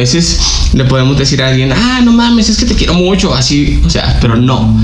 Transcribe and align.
veces 0.00 0.38
le 0.72 0.84
podemos 0.84 1.18
decir 1.18 1.42
a 1.42 1.48
alguien, 1.48 1.72
ah, 1.72 2.00
no 2.02 2.12
mames, 2.12 2.48
es 2.48 2.56
que 2.56 2.64
te 2.64 2.74
quiero 2.74 2.94
mucho, 2.94 3.34
así, 3.34 3.80
o 3.84 3.90
sea, 3.90 4.16
pero 4.20 4.34
no. 4.34 4.74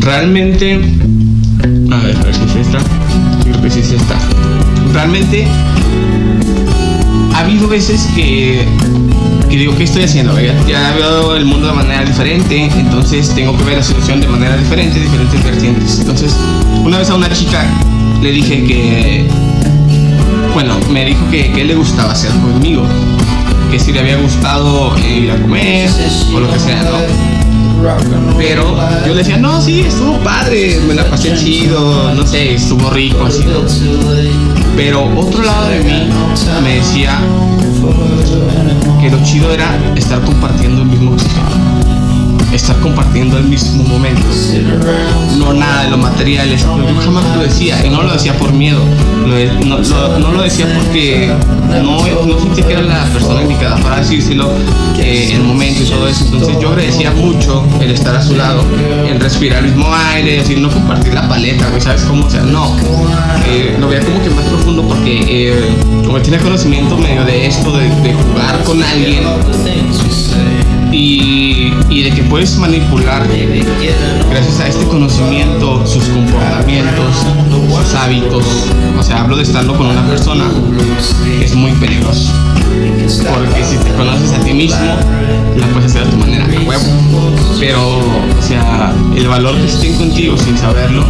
Realmente, 0.00 0.74
a 0.74 1.96
ver, 1.96 2.16
a 2.16 2.24
ver 2.24 2.34
si 2.34 2.42
es 2.42 2.66
esta. 2.66 2.78
Creo 3.42 3.62
que 3.62 3.70
sí 3.70 3.80
es 3.80 3.92
esta. 3.92 4.14
Realmente, 4.92 5.46
ha 7.34 7.38
habido 7.40 7.66
veces 7.66 8.08
que, 8.14 8.66
que 9.48 9.56
digo, 9.56 9.74
¿qué 9.74 9.84
estoy 9.84 10.02
haciendo? 10.02 10.38
Ya, 10.38 10.54
ya 10.68 10.94
veo 10.94 11.34
el 11.34 11.46
mundo 11.46 11.68
de 11.68 11.72
manera 11.72 12.04
diferente, 12.04 12.70
entonces 12.76 13.34
tengo 13.34 13.56
que 13.56 13.64
ver 13.64 13.78
la 13.78 13.82
situación 13.82 14.20
de 14.20 14.28
manera 14.28 14.56
diferente, 14.58 15.00
diferentes 15.00 15.42
vertientes. 15.44 15.98
Entonces, 16.00 16.36
una 16.84 16.98
vez 16.98 17.08
a 17.08 17.14
una 17.14 17.32
chica 17.32 17.64
le 18.20 18.32
dije 18.32 18.64
que, 18.64 19.26
bueno, 20.52 20.76
me 20.90 21.06
dijo 21.06 21.20
que, 21.30 21.50
que 21.52 21.64
le 21.64 21.74
gustaba 21.74 22.12
hacer 22.12 22.30
conmigo, 22.32 22.86
que 23.70 23.78
si 23.78 23.92
le 23.92 24.00
había 24.00 24.16
gustado 24.16 24.96
eh, 24.98 25.18
ir 25.24 25.30
a 25.30 25.40
comer 25.40 25.90
o 26.34 26.40
lo 26.40 26.52
que 26.52 26.58
sea, 26.58 26.82
¿no? 26.82 28.36
Pero 28.36 28.76
yo 29.06 29.12
le 29.12 29.18
decía, 29.18 29.36
no, 29.36 29.60
sí, 29.60 29.80
estuvo 29.80 30.18
padre, 30.18 30.80
me 30.86 30.94
la 30.94 31.08
pasé 31.08 31.34
chido, 31.36 32.14
no 32.14 32.26
sé, 32.26 32.54
estuvo 32.54 32.90
rico, 32.90 33.24
así, 33.24 33.44
¿no? 33.44 33.60
Pero 34.76 35.04
otro 35.16 35.42
lado 35.42 35.68
de 35.68 35.80
mí 35.80 36.10
me 36.62 36.76
decía 36.76 37.20
que 39.00 39.10
lo 39.10 39.22
chido 39.22 39.52
era 39.52 39.78
estar 39.94 40.20
compartiendo 40.22 40.82
el 40.82 40.88
mismo 40.88 41.12
oxígeno 41.12 41.95
estar 42.56 42.76
compartiendo 42.80 43.38
el 43.38 43.44
mismo 43.44 43.84
momento. 43.84 44.22
No 45.38 45.52
nada 45.52 45.84
de 45.84 45.90
lo 45.90 45.98
materiales. 45.98 46.62
Yo 46.62 47.00
jamás 47.00 47.24
lo 47.36 47.42
decía, 47.42 47.84
y 47.84 47.90
no 47.90 48.02
lo 48.02 48.12
decía 48.12 48.36
por 48.38 48.52
miedo. 48.52 48.82
no, 49.64 50.32
lo 50.32 50.42
decía 50.42 50.66
porque 50.74 51.32
no, 51.82 52.38
sentía 52.40 52.66
que 52.66 52.72
era 52.72 52.82
la 52.82 53.04
persona 53.04 53.42
indicada 53.42 53.76
para 53.76 54.00
decírselo 54.00 54.50
eh, 54.98 55.32
el 55.34 55.42
momento 55.42 55.82
y 55.82 55.86
todo 55.86 56.08
eso. 56.08 56.24
Entonces 56.24 56.58
yo 56.60 56.70
agradecía 56.70 57.10
mucho 57.12 57.64
el 57.80 57.90
estar 57.90 58.16
a 58.16 58.22
su 58.22 58.34
lado, 58.34 58.64
el 59.08 59.20
respirar 59.20 59.64
el 59.64 59.72
mismo 59.72 59.94
aire, 60.12 60.38
decir, 60.38 60.58
no 60.58 60.70
compartir 60.70 61.14
la 61.14 61.28
paleta, 61.28 61.68
¿sabes 61.78 62.02
cómo? 62.02 62.26
O 62.26 62.30
sea, 62.30 62.42
no. 62.42 62.76
Eh, 63.48 63.76
lo 63.78 63.88
veía 63.88 64.04
como 64.04 64.22
que 64.22 64.30
más 64.30 64.44
profundo 64.46 64.82
porque 64.82 65.20
eh, 65.28 65.76
como 66.04 66.20
tenía 66.20 66.40
conocimiento 66.40 66.96
medio 66.96 67.24
de 67.24 67.46
esto, 67.46 67.76
de 67.76 68.14
jugar 68.14 68.62
con 68.64 68.82
alguien 68.82 69.24
y, 70.92 72.02
de 72.02 72.10
que 72.10 72.22
puedes 72.24 72.56
manipular 72.56 73.26
gracias 74.30 74.60
a 74.60 74.68
este 74.68 74.84
conocimiento 74.86 75.86
sus 75.86 76.04
comportamientos, 76.04 77.14
sus 77.76 77.94
hábitos. 77.94 78.44
O 78.98 79.02
sea, 79.02 79.22
hablo 79.22 79.36
de 79.36 79.42
estarlo 79.42 79.76
con 79.76 79.86
una 79.86 80.06
persona, 80.06 80.44
es 81.42 81.54
muy 81.54 81.72
peligroso. 81.72 82.30
Porque 83.34 83.64
si 83.64 83.76
te 83.78 83.90
conoces 83.92 84.32
a 84.32 84.40
ti 84.40 84.52
mismo, 84.52 84.84
la 85.56 85.66
puedes 85.68 85.90
hacer 85.90 86.06
a 86.06 86.10
tu 86.10 86.16
manera. 86.16 86.46
Pero, 87.58 87.98
o 87.98 88.42
sea, 88.42 88.92
el 89.16 89.28
valor 89.28 89.56
que 89.56 89.66
estén 89.66 89.94
contigo 89.96 90.36
sin 90.36 90.56
saberlo, 90.58 91.04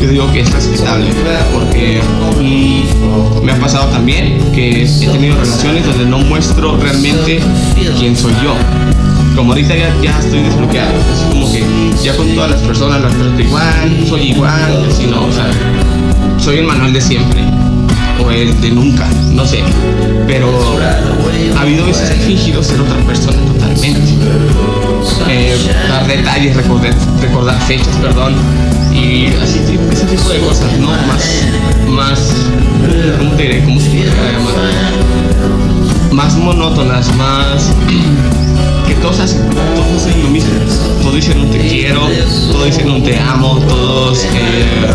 yo 0.00 0.08
digo 0.08 0.30
que 0.32 0.40
es 0.40 0.52
respetable, 0.52 1.10
porque 1.54 2.00
mm, 2.40 3.44
me 3.44 3.52
ha 3.52 3.58
pasado 3.58 3.86
también 3.86 4.38
que 4.52 4.82
he 4.82 5.08
tenido 5.08 5.36
relaciones 5.36 5.86
donde 5.86 6.04
no 6.04 6.18
muestro 6.18 6.76
realmente 6.76 7.40
quién 7.98 8.16
soy 8.16 8.32
yo 8.42 8.54
como 9.36 9.52
ahorita 9.52 9.74
ya, 10.02 10.18
estoy 10.18 10.42
desbloqueado, 10.42 10.94
así 11.12 11.24
como 11.30 11.52
que 11.52 11.62
ya 12.02 12.16
con 12.16 12.34
todas 12.34 12.52
las 12.52 12.60
personas 12.62 13.02
las 13.02 13.12
trato 13.12 13.40
igual, 13.40 14.06
soy 14.08 14.22
igual, 14.30 14.86
así 14.90 15.06
no, 15.06 15.26
o 15.26 15.32
sea, 15.32 15.50
soy 16.38 16.58
el 16.58 16.64
manual 16.64 16.92
de 16.92 17.00
siempre, 17.02 17.40
o 18.24 18.30
el 18.30 18.58
de 18.62 18.70
nunca, 18.70 19.06
no 19.32 19.46
sé, 19.46 19.62
pero 20.26 20.48
ha 21.54 21.60
habido 21.60 21.84
veces 21.86 22.10
que 22.10 22.16
fingido 22.16 22.62
ser 22.62 22.80
otra 22.80 22.96
persona 23.00 23.36
totalmente, 23.52 24.00
eh, 25.28 25.54
dar 25.88 26.06
detalles, 26.06 26.56
recordar, 26.56 26.94
recordar 27.20 27.60
fechas, 27.60 27.94
perdón, 28.00 28.34
y 28.92 29.26
así, 29.42 29.60
ese 29.92 30.06
tipo 30.06 30.30
de 30.30 30.38
cosas, 30.38 30.78
¿no? 30.78 30.88
Más, 30.88 31.44
más, 31.88 32.32
¿cómo 33.18 33.32
te 33.32 33.42
diré? 33.42 33.64
¿Cómo 33.64 33.78
se 33.80 33.90
puede 33.90 34.06
llamar? 34.06 35.75
Más 36.12 36.36
monótonas, 36.36 37.14
más 37.16 37.72
que 38.86 38.94
hacen, 39.08 39.48
todos 39.74 40.02
hacen 40.02 40.22
lo 40.22 40.30
mismo. 40.30 40.50
Todos 41.00 41.14
dicen 41.14 41.40
un 41.40 41.50
te 41.50 41.58
quiero, 41.58 42.02
todos 42.50 42.66
dicen 42.66 42.90
un 42.90 43.02
te 43.02 43.18
amo, 43.18 43.58
todos 43.68 44.24
eh, 44.24 44.86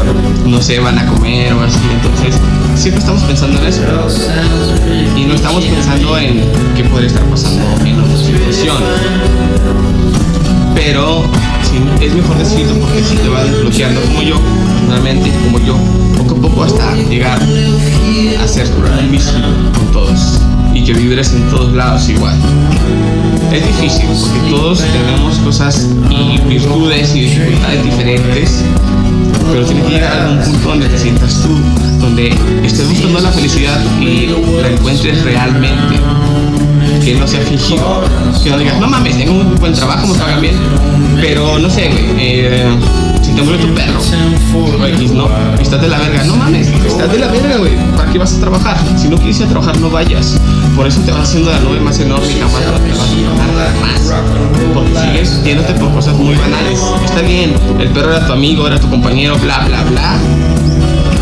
no 0.45 0.61
sé, 0.61 0.79
van 0.79 0.97
a 0.97 1.05
comer 1.05 1.53
o 1.53 1.61
así. 1.61 1.79
Entonces, 1.91 2.35
siempre 2.75 2.99
estamos 2.99 3.23
pensando 3.23 3.59
en 3.59 3.67
eso. 3.67 3.81
Y 5.15 5.25
no 5.25 5.33
estamos 5.33 5.63
pensando 5.65 6.17
en 6.17 6.41
qué 6.75 6.83
podría 6.85 7.07
estar 7.07 7.23
pasando 7.25 7.63
en 7.85 7.99
otra 7.99 8.17
situación. 8.17 8.77
Pero 10.75 11.23
es 12.01 12.13
mejor 12.13 12.37
decirlo 12.37 12.73
porque 12.79 13.03
si 13.03 13.15
te 13.15 13.29
va 13.29 13.43
desbloqueando 13.43 14.01
como 14.01 14.21
yo, 14.23 14.35
realmente 14.89 15.31
como 15.43 15.59
yo, 15.59 15.75
poco 16.17 16.35
a 16.35 16.41
poco 16.41 16.63
hasta 16.63 16.95
llegar 16.95 17.39
a 17.41 18.47
ser 18.47 18.69
lo 18.69 19.01
mismo 19.09 19.41
con 19.73 19.91
todos 19.91 20.41
y 20.81 20.83
que 20.83 20.93
vibres 20.93 21.33
en 21.33 21.47
todos 21.49 21.73
lados 21.73 22.09
igual. 22.09 22.35
Es 23.51 23.65
difícil 23.65 24.07
porque 24.07 24.49
todos 24.49 24.79
tenemos 24.79 25.37
cosas 25.39 25.89
y 26.09 26.39
virtudes 26.47 27.15
y 27.15 27.21
dificultades 27.21 27.83
diferentes, 27.83 28.63
pero 29.51 29.65
tiene 29.65 29.81
que 29.83 29.89
llegar 29.89 30.21
a 30.21 30.29
un 30.31 30.39
punto 30.39 30.69
donde 30.69 30.87
te 30.87 30.97
sientas 30.97 31.41
tú, 31.41 31.49
donde 31.99 32.29
estés 32.63 32.87
buscando 32.87 33.19
la 33.19 33.31
felicidad 33.31 33.79
y 33.99 34.27
la 34.61 34.69
encuentres 34.69 35.23
realmente. 35.23 35.99
Que 37.03 37.15
no 37.15 37.27
sea 37.27 37.41
fingido, 37.41 38.03
que 38.43 38.49
no 38.49 38.57
digas, 38.57 38.79
no 38.79 38.87
mames, 38.87 39.17
tengo 39.17 39.33
un 39.33 39.55
buen 39.55 39.73
trabajo, 39.73 40.07
me 40.07 40.17
pagan 40.17 40.41
bien, 40.41 40.55
pero 41.19 41.57
no 41.57 41.69
sé, 41.69 41.89
eh, 42.17 42.63
si 43.31 43.37
te 43.37 43.43
muere 43.43 43.63
tu 43.63 43.73
perro, 43.73 43.99
no, 45.13 45.29
estás 45.59 45.81
de 45.81 45.87
la 45.87 45.99
verga, 45.99 46.23
no 46.25 46.35
mames, 46.35 46.67
estás 46.67 47.09
de 47.11 47.17
la 47.17 47.27
verga, 47.27 47.57
güey, 47.57 47.77
¿para 47.95 48.11
qué 48.11 48.19
vas 48.19 48.33
a 48.33 48.39
trabajar? 48.39 48.77
Si 48.97 49.07
no 49.07 49.15
quieres 49.17 49.39
ir 49.39 49.45
a 49.45 49.49
trabajar, 49.49 49.79
no 49.79 49.89
vayas. 49.89 50.37
Por 50.75 50.85
eso 50.85 50.99
te 51.01 51.11
vas 51.11 51.29
haciendo 51.29 51.49
la 51.49 51.59
nube 51.59 51.79
más 51.79 51.99
enorme 51.99 52.27
y 52.27 52.39
jamás 52.39 52.61
te 52.61 52.71
vas 52.71 52.99
a 52.99 53.55
nada 53.55 53.73
más. 53.79 54.13
Porque 54.73 54.91
sigues 54.99 55.43
yéndote 55.43 55.73
por 55.75 55.93
cosas 55.93 56.15
muy 56.15 56.35
banales. 56.35 56.79
Está 57.05 57.21
bien, 57.21 57.53
el 57.79 57.89
perro 57.89 58.11
era 58.11 58.27
tu 58.27 58.33
amigo, 58.33 58.67
era 58.67 58.79
tu 58.79 58.89
compañero, 58.89 59.37
bla, 59.37 59.65
bla, 59.65 59.83
bla. 59.83 60.17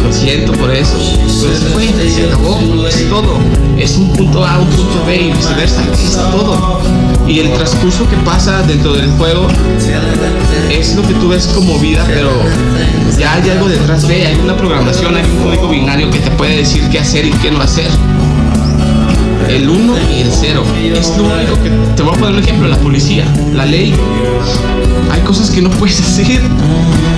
Lo 0.04 0.12
siento 0.12 0.54
por 0.54 0.72
eso. 0.72 0.98
Se 1.28 1.68
fue, 1.70 1.88
se 2.10 2.26
acabó, 2.26 2.60
es 2.88 3.08
todo. 3.10 3.38
Es 3.78 3.98
un 3.98 4.12
punto 4.14 4.46
A, 4.46 4.60
un 4.60 4.68
punto 4.68 5.04
B 5.06 5.16
y 5.16 5.32
viceversa, 5.32 5.84
es 5.94 6.18
todo. 6.32 6.82
Y 7.30 7.40
el 7.40 7.54
transcurso 7.54 8.10
que 8.10 8.18
pasa 8.18 8.64
dentro 8.64 8.94
del 8.94 9.08
juego 9.12 9.48
es 10.72 10.96
lo 10.96 11.04
que 11.04 11.14
tú 11.14 11.30
ves 11.30 11.46
como 11.48 11.78
vida, 11.78 12.04
pero 12.08 12.32
ya 13.20 13.36
hay 13.36 13.50
algo 13.52 13.70
detrás 13.70 14.08
de, 14.08 14.26
hay 14.26 14.36
una 14.40 14.58
programación, 14.58 15.16
hay 15.16 15.24
un 15.24 15.44
código 15.44 15.70
binario 15.70 16.10
que 16.10 16.20
te 16.20 16.32
puede 16.32 16.58
decir 16.58 16.90
qué 16.90 17.00
hacer 17.00 17.26
y 17.26 17.32
qué 17.34 17.52
no 17.52 17.62
hacer 17.62 17.92
el 19.50 19.70
1 19.70 19.94
y 20.16 20.22
el 20.22 20.32
0. 20.32 20.64
Es 20.94 21.18
lo 21.18 21.24
único 21.24 21.62
que. 21.64 21.70
Te 21.96 22.04
voy 22.04 22.16
a 22.16 22.18
poner 22.20 22.36
un 22.36 22.44
ejemplo: 22.44 22.68
la 22.68 22.78
policía, 22.78 23.26
la 23.54 23.66
ley. 23.66 23.94
Hay 25.12 25.22
cosas 25.22 25.50
que 25.50 25.62
no 25.62 25.70
puedes 25.80 26.00
hacer. 26.00 26.42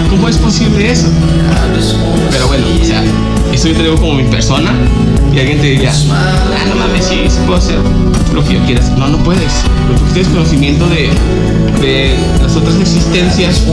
¿Cómo 0.10 0.28
es 0.28 0.38
posible 0.38 0.92
eso? 0.92 1.08
Pero 2.32 2.48
bueno, 2.48 2.66
o 2.82 2.86
sea, 2.86 3.04
esto 3.54 3.70
yo 3.70 3.76
te 3.76 3.84
digo 3.84 3.96
como 3.96 4.16
mi 4.16 4.24
persona 4.24 4.72
y 5.34 5.40
alguien 5.40 5.60
te 5.60 5.68
diría, 5.68 5.94
ah, 6.12 6.66
no 6.68 6.76
mames, 6.76 7.06
sí, 7.06 7.22
sí 7.30 7.38
puedo 7.46 7.58
hacer 7.58 7.78
lo 8.34 8.44
que 8.46 8.56
yo 8.56 8.66
quieras. 8.66 8.92
No, 8.98 9.08
no 9.08 9.18
puedes. 9.20 9.64
Tú 9.98 10.14
tienes 10.14 10.32
conocimiento 10.32 10.88
de, 10.88 11.10
de 11.82 12.16
las 12.42 12.56
otras 12.56 12.76
existencias 12.76 13.66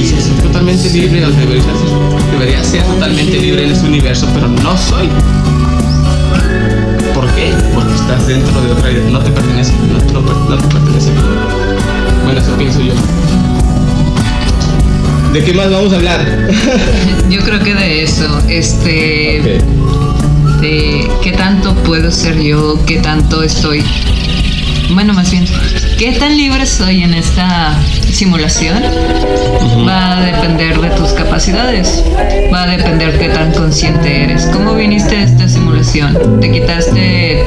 dices, 0.00 0.24
soy 0.24 0.42
totalmente 0.42 0.90
libre, 0.90 1.20
debería 1.20 1.62
ser, 1.62 2.30
debería 2.30 2.64
ser 2.64 2.82
totalmente 2.84 3.38
libre 3.38 3.64
en 3.64 3.70
este 3.70 3.86
universo, 3.86 4.28
pero 4.34 4.48
no 4.48 4.76
soy. 4.76 5.08
Porque 7.74 7.94
estás 7.94 8.26
dentro 8.26 8.60
de 8.60 8.70
otra 8.70 8.92
idea. 8.92 9.10
No 9.10 9.18
te 9.20 9.30
pertenece. 9.30 9.72
No, 10.12 10.20
no, 10.20 10.56
te 10.56 10.68
pertenece. 10.68 11.10
Bueno, 12.24 12.40
eso 12.40 12.56
pienso 12.56 12.80
yo. 12.80 12.94
¿De 15.32 15.44
qué 15.44 15.52
más 15.52 15.70
vamos 15.70 15.92
a 15.92 15.96
hablar? 15.96 16.24
yo 17.30 17.40
creo 17.40 17.60
que 17.60 17.74
de 17.74 18.04
eso. 18.04 18.40
Este. 18.48 19.62
De 20.60 21.10
qué 21.22 21.32
tanto 21.32 21.74
puedo 21.82 22.10
ser 22.10 22.40
yo, 22.40 22.78
qué 22.86 22.98
tanto 22.98 23.42
estoy. 23.42 23.84
Bueno, 24.90 25.12
más 25.12 25.30
bien, 25.30 25.44
¿qué 25.98 26.12
tan 26.12 26.36
libre 26.36 26.66
soy 26.66 27.02
en 27.02 27.14
esta 27.14 27.74
simulación? 28.10 28.82
Va 29.86 30.18
a 30.18 30.20
depender 30.20 30.80
de 30.80 30.90
tus 30.90 31.12
capacidades, 31.12 32.02
va 32.52 32.62
a 32.62 32.66
depender 32.66 33.18
qué 33.18 33.28
tan 33.28 33.52
consciente 33.52 34.24
eres. 34.24 34.46
¿Cómo 34.52 34.74
viniste 34.74 35.16
a 35.16 35.22
esta 35.22 35.48
simulación? 35.48 36.40
¿Te 36.40 36.50
quitaste, 36.50 37.44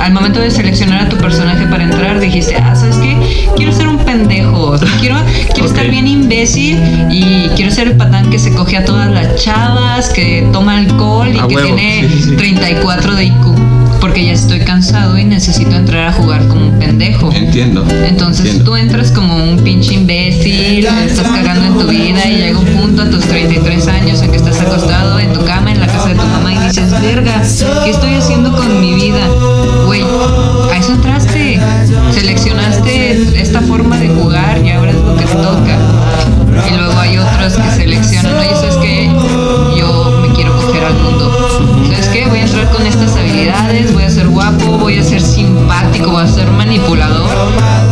al 0.00 0.12
momento 0.12 0.40
de 0.40 0.50
seleccionar 0.50 1.06
a 1.06 1.08
tu 1.08 1.16
personaje 1.18 1.66
para 1.66 1.84
entrar, 1.84 2.20
dijiste, 2.20 2.56
ah, 2.56 2.74
¿sabes 2.74 2.96
qué? 2.96 3.16
Quiero 3.56 3.72
ser 3.72 3.88
un 3.88 3.98
pendejo, 3.98 4.76
quiero, 5.00 5.16
quiero 5.52 5.68
estar 5.68 5.88
bien 5.88 6.06
imbécil 6.06 6.80
y 7.10 7.48
quiero 7.56 7.70
ser 7.70 7.88
el 7.88 7.96
patán 7.96 8.30
que 8.30 8.38
se 8.38 8.52
coge 8.52 8.76
a 8.76 8.84
todas 8.84 9.10
las 9.10 9.42
chavas, 9.42 10.08
que 10.10 10.48
toma 10.52 10.78
alcohol 10.78 11.28
y 11.34 11.48
que 11.48 11.62
tiene 11.62 12.08
34 12.36 13.14
de 13.14 13.24
IQ? 13.26 13.83
Porque 14.04 14.22
ya 14.22 14.32
estoy 14.32 14.60
cansado 14.60 15.16
y 15.16 15.24
necesito 15.24 15.74
entrar 15.74 16.08
a 16.08 16.12
jugar 16.12 16.46
como 16.48 16.66
un 16.66 16.78
pendejo. 16.78 17.32
Entiendo. 17.32 17.86
Entonces 18.06 18.44
Entiendo. 18.44 18.70
tú 18.70 18.76
entras 18.76 19.10
como 19.10 19.34
un 19.34 19.58
pinche 19.60 19.94
imbécil, 19.94 20.84
estás 20.84 21.26
cagando 21.28 21.64
en 21.64 21.72
tu 21.72 21.90
vida 21.90 22.22
y 22.26 22.36
llega 22.36 22.58
un 22.58 22.66
punto 22.66 23.00
a 23.00 23.08
tus 23.08 23.24
33 23.24 23.88
años 23.88 24.20
en 24.20 24.30
que 24.30 24.36
estás 24.36 24.60
acostado 24.60 25.18
en 25.18 25.32
tu 25.32 25.42
cama 25.46 25.72
en 25.72 25.80
la 25.80 25.86
casa 25.86 26.10
de 26.10 26.16
tu 26.16 26.26
mamá 26.26 26.52
y 26.52 26.58
dices, 26.68 26.90
verga, 27.00 27.42
¿qué 27.82 27.90
estoy 27.92 28.12
haciendo 28.16 28.54
con 28.54 28.78
mi 28.78 28.92
vida? 28.92 29.26
Güey, 29.86 30.02
a 30.02 30.76
eso 30.76 30.92
entraste. 30.92 31.58
Seleccionaste 32.12 33.40
esta 33.40 33.62
forma 33.62 33.96
de 33.96 34.08
jugar 34.08 34.60
y 34.62 34.68
ahora 34.68 34.90
es 34.90 34.98
lo 34.98 35.16
que 35.16 35.24
te 35.24 35.32
toca. 35.32 35.78
Y 36.70 36.76
luego 36.76 36.98
hay 36.98 37.16
otros 37.16 37.54
que 37.54 37.70
seleccionan, 37.70 38.34
oye, 38.36 38.50
¿sabes 38.50 38.76
qué? 38.82 39.10
Voy 42.28 42.40
a 42.40 42.42
entrar 42.44 42.70
con 42.70 42.86
estas 42.86 43.16
habilidades, 43.16 43.92
voy 43.92 44.02
a 44.02 44.10
ser 44.10 44.28
guapo, 44.28 44.78
voy 44.78 44.98
a 44.98 45.02
ser 45.02 45.20
simpático, 45.20 46.10
voy 46.10 46.24
a 46.24 46.26
ser 46.26 46.50
manipulador. 46.50 47.30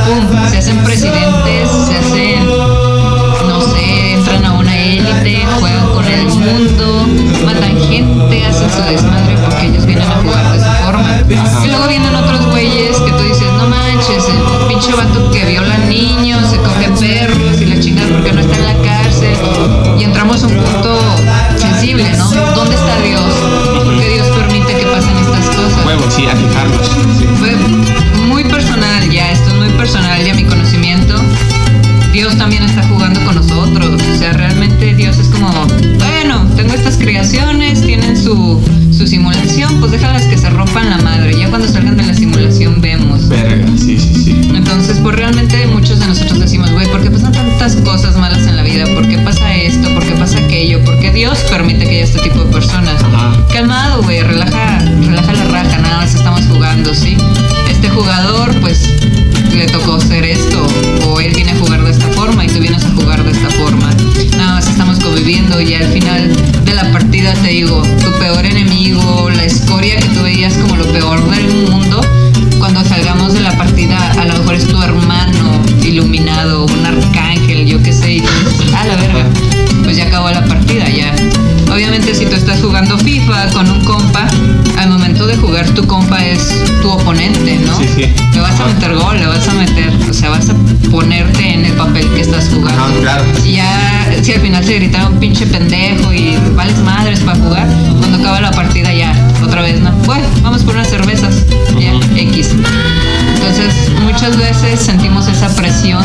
¡Pum! 0.07 0.51
Se 0.51 0.59
hacen 0.59 0.79
presidentes, 0.79 1.71
se 1.87 1.97
hacen, 1.97 2.47
no 2.47 3.61
sé, 3.61 4.15
entran 4.15 4.45
a 4.45 4.53
una 4.53 4.77
élite, 4.77 5.45
juegan 5.61 5.89
con 5.89 6.05
el 6.07 6.25
mundo, 6.27 7.07
matan 7.45 7.79
gente, 7.89 8.47
hacen 8.47 8.71
su 8.71 8.83
desmadre 8.83 9.37
pues, 58.61 58.89
le 59.53 59.67
tocó 59.67 59.95
hacer 59.95 60.25
esto, 60.25 60.67
o 61.07 61.21
él 61.21 61.33
viene 61.35 61.53
a 61.53 61.57
jugar 61.57 61.83
de 61.83 61.91
esta 61.91 62.07
forma 62.09 62.45
y 62.45 62.49
tú 62.49 62.61
vienes 62.61 62.85
a 62.85 62.91
jugar 62.91 63.23
de 63.25 63.31
esta 63.33 63.51
forma. 63.51 63.91
Nada 64.37 64.55
más 64.55 64.69
estamos 64.69 64.99
conviviendo 65.01 65.61
y 65.61 65.75
al 65.75 65.87
final 65.93 66.31
de 66.65 66.75
la 66.75 66.91
partida 66.93 67.35
te 67.35 67.49
digo, 67.49 67.83
tu 67.83 68.11
peor 68.19 68.45
enemigo, 68.45 69.29
la 69.31 69.45
escoria 69.45 69.97
que 69.97 70.09
tú 70.09 70.23
veías 70.23 70.55
como 70.55 70.77
lo 70.77 70.85
peor 70.93 71.29
del 71.31 71.69
mundo, 71.69 72.01
cuando 72.59 72.85
salgamos 72.85 73.35
de 73.35 73.41
la 73.41 73.57
partida, 73.57 74.13
a 74.13 74.25
lo 74.25 74.39
mejor 74.39 74.55
es 74.55 74.69
tu 74.69 74.81
hermano 74.81 75.61
iluminado, 75.83 76.67
un 76.67 76.87
arcángel, 76.87 77.67
yo 77.67 77.83
qué 77.83 77.93
sé, 77.93 78.13
y 78.13 78.21
dices, 78.21 78.75
a 78.75 78.85
la 78.87 78.97
verga, 78.97 79.27
pues 79.83 79.97
ya 79.97 80.07
acabó 80.07 80.31
la 80.31 80.45
partida, 80.45 80.89
ya. 80.89 81.13
Obviamente 81.71 82.15
si 82.15 82.27
tú 82.27 82.35
estás 82.37 82.61
jugando 82.61 82.99
FIFA 82.99 83.49
con 83.51 83.71
un 83.71 83.85
compa, 83.85 84.27
al 84.79 84.89
momento 84.89 85.27
de 85.27 85.37
jugar 85.37 85.69
tu 85.71 85.87
compa 85.87 86.25
es 86.25 86.63
tu 86.81 86.91
oponente, 86.91 87.59
¿no? 87.67 87.79
Sí, 87.79 87.89
sí. 87.95 88.15
Le 88.35 88.41
vas 88.41 88.59
a 88.61 88.67
meter 88.67 88.95
gol, 88.95 89.19
le 89.19 89.27
vas 89.27 89.47
a 89.49 89.55
meter, 89.55 89.91
o 90.09 90.13
sea, 90.13 90.31
vas 90.31 90.49
a 90.51 90.55
ponerte 90.91 91.55
en 91.55 91.65
el 91.65 91.73
papel 91.73 92.09
que 92.15 92.21
estás 92.21 92.49
jugando. 92.53 92.83
Ajá, 92.83 92.93
claro. 93.01 93.25
Y 93.45 93.53
ya, 93.53 94.11
si 94.23 94.33
al 94.33 94.41
final 94.41 94.65
se 94.65 94.75
gritaron 94.75 95.19
pinche 95.19 95.47
pendejo 95.47 96.13
y 96.13 96.37
vales 96.55 96.79
madres 96.79 97.21
para 97.21 97.39
jugar, 97.39 97.67
cuando 97.99 98.19
acaba 98.19 98.41
la 98.41 98.51
partida 98.51 98.93
ya, 98.93 99.15
otra 99.43 99.63
vez, 99.63 99.81
¿no? 99.81 99.93
Bueno, 100.05 100.27
vamos 100.43 100.63
por 100.65 100.75
unas 100.75 100.89
cervezas, 100.89 101.45
ya. 101.79 101.93
X. 102.17 102.51
Entonces, 103.35 103.75
muchas 104.03 104.37
veces 104.37 104.81
sentimos 104.81 105.27
esa 105.29 105.55
presión 105.55 106.05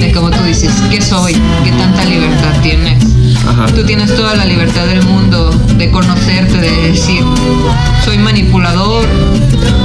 de 0.00 0.12
como 0.12 0.30
tú 0.30 0.42
dices, 0.44 0.72
¿qué 0.90 1.00
soy? 1.00 1.34
¿Qué 1.64 1.70
tanta 1.70 2.04
libertad 2.04 2.52
tienes? 2.62 3.04
Ajá. 3.46 3.66
Tú 3.66 3.84
tienes 3.84 4.14
toda 4.14 4.34
la 4.34 4.44
libertad 4.44 4.86
del 4.86 5.02
mundo 5.02 5.50
de 5.76 5.90
conocerte, 5.90 6.58
de 6.58 6.88
decir, 6.88 7.24
soy 8.04 8.18
manipulador, 8.18 9.06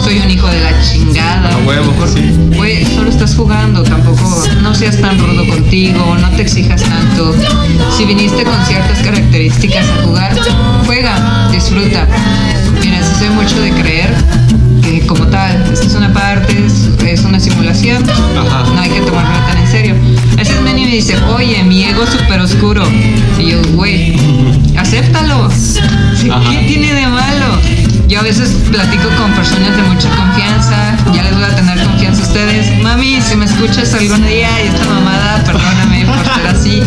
soy 0.03 0.19
un 0.19 0.29
hijo 0.29 0.47
de 0.47 0.59
la 0.59 0.81
chingada. 0.81 1.53
A 1.53 1.57
huevo, 1.59 1.93
sí. 2.07 2.21
Güey, 2.55 2.85
solo 2.85 3.09
estás 3.09 3.35
jugando, 3.35 3.83
tampoco 3.83 4.43
no 4.61 4.73
seas 4.73 4.99
tan 4.99 5.17
rudo 5.19 5.47
contigo, 5.47 6.15
no 6.19 6.29
te 6.31 6.41
exijas 6.43 6.81
tanto. 6.81 7.35
Si 7.95 8.05
viniste 8.05 8.43
con 8.43 8.65
ciertas 8.65 8.99
características 8.99 9.85
a 9.89 10.03
jugar, 10.03 10.35
juega, 10.85 11.49
disfruta. 11.51 12.07
Mira, 12.81 13.03
sí 13.03 13.15
soy 13.19 13.29
mucho 13.29 13.59
de 13.61 13.71
creer 13.71 14.13
que 14.81 15.05
como 15.05 15.27
tal, 15.27 15.71
esta 15.71 15.85
es 15.85 15.93
una 15.93 16.11
parte, 16.13 16.65
es, 16.65 16.89
es 17.05 17.23
una 17.23 17.39
simulación, 17.39 18.03
Ajá. 18.09 18.63
no 18.73 18.81
hay 18.81 18.89
que 18.89 19.01
tomarlo 19.01 19.37
tan 19.47 19.57
en 19.57 19.60
serio. 19.71 19.95
A 20.33 20.35
veces 20.35 20.61
Manny 20.61 20.85
me 20.85 20.91
dice, 20.91 21.15
oye, 21.33 21.63
mi 21.63 21.85
ego 21.85 22.03
es 22.03 22.09
súper 22.09 22.41
oscuro. 22.41 22.83
Y 23.39 23.51
yo, 23.51 23.61
güey, 23.73 24.17
acéptalo. 24.77 25.45
Ajá. 25.45 26.49
¿Qué 26.51 26.65
tiene 26.67 26.93
de 26.93 27.07
malo? 27.07 27.57
Yo 28.09 28.19
a 28.19 28.23
veces 28.23 28.49
platico 28.69 29.07
con 29.17 29.31
personas 29.31 29.77
de 29.77 29.83
mucha 29.83 30.09
confianza, 30.09 30.97
ya 31.13 31.23
les 31.23 31.33
voy 31.33 31.43
a 31.45 31.55
tener 31.55 31.81
confianza 31.85 32.23
a 32.23 32.27
ustedes. 32.27 32.83
Mami, 32.83 33.21
si 33.21 33.37
me 33.37 33.45
escuchas 33.45 33.93
algún 33.93 34.27
día 34.27 34.49
y 34.61 34.67
esta 34.67 34.85
mamada, 34.85 35.41
perdóname 35.45 36.05
por 36.05 36.35
ser 36.35 36.47
así. 36.47 36.83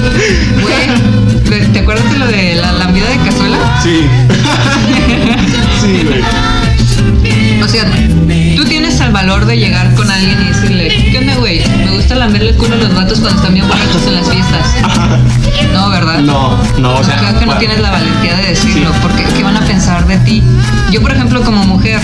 Güey, 0.61 1.73
¿te 1.73 1.79
acuerdas 1.79 2.11
de 2.13 2.19
lo 2.19 2.27
de 2.27 2.55
la 2.57 2.73
lambida 2.73 3.09
de 3.09 3.17
cazuela? 3.17 3.81
Sí. 3.83 4.07
sí, 5.81 6.05
güey. 6.07 6.44
Tú 8.57 8.65
tienes 8.65 9.01
el 9.01 9.11
valor 9.11 9.47
de 9.47 9.57
llegar 9.57 9.93
con 9.95 10.09
alguien 10.11 10.41
y 10.41 10.45
decirle, 10.45 11.09
¿qué 11.11 11.19
onda, 11.19 11.35
güey? 11.37 11.61
Me 11.85 11.91
gusta 11.97 12.15
lamberle 12.15 12.51
el 12.51 12.57
culo 12.57 12.75
a 12.75 12.79
los 12.79 12.95
vatos 12.95 13.19
cuando 13.19 13.39
están 13.41 13.55
bien 13.55 13.67
borrachos 13.67 14.07
en 14.07 14.15
las 14.15 14.31
fiestas. 14.31 14.67
No, 15.73 15.91
¿verdad? 15.91 16.19
No, 16.21 16.57
no, 16.79 16.95
o 16.95 17.05
sea. 17.05 17.17
Creo 17.17 17.39
que 17.41 17.47
no 17.47 17.57
tienes 17.57 17.81
la 17.81 17.91
valentía 17.91 18.37
de 18.37 18.49
decirlo, 18.51 18.91
Sí. 18.93 18.99
porque 19.03 19.25
¿qué 19.25 19.43
van 19.43 19.57
a 19.57 19.61
pensar 19.63 20.07
de 20.07 20.19
ti? 20.19 20.43
Yo, 20.93 21.03
por 21.03 21.11
ejemplo, 21.13 21.43
como 21.43 21.65
mujer, 21.65 22.01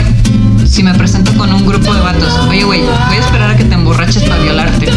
si 0.66 0.82
me 0.82 0.92
presento 0.94 1.32
con 1.36 1.52
un 1.52 1.64
grupo 1.66 1.94
de 1.94 2.00
vatos, 2.00 2.32
oye, 2.48 2.64
güey, 2.64 2.80
voy 2.80 3.16
a 3.16 3.20
esperar 3.20 3.50
a 3.50 3.56
que 3.56 3.64
te 3.64 3.74
emborraches 3.74 4.24
para 4.24 4.42
violarte. 4.42 4.88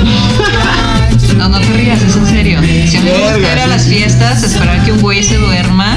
No, 1.44 1.50
no 1.50 1.60
te 1.60 1.74
rías, 1.74 2.02
es 2.02 2.16
en 2.16 2.26
serio. 2.26 2.60
Si 2.62 2.96
a 2.96 3.02
mí 3.02 3.10
me 3.12 3.20
gusta 3.20 3.38
ir 3.54 3.60
a 3.60 3.68
las 3.68 3.86
fiestas, 3.86 4.44
esperar 4.44 4.82
que 4.86 4.94
un 4.94 5.02
güey 5.02 5.22
se 5.24 5.36
duerma 5.36 5.94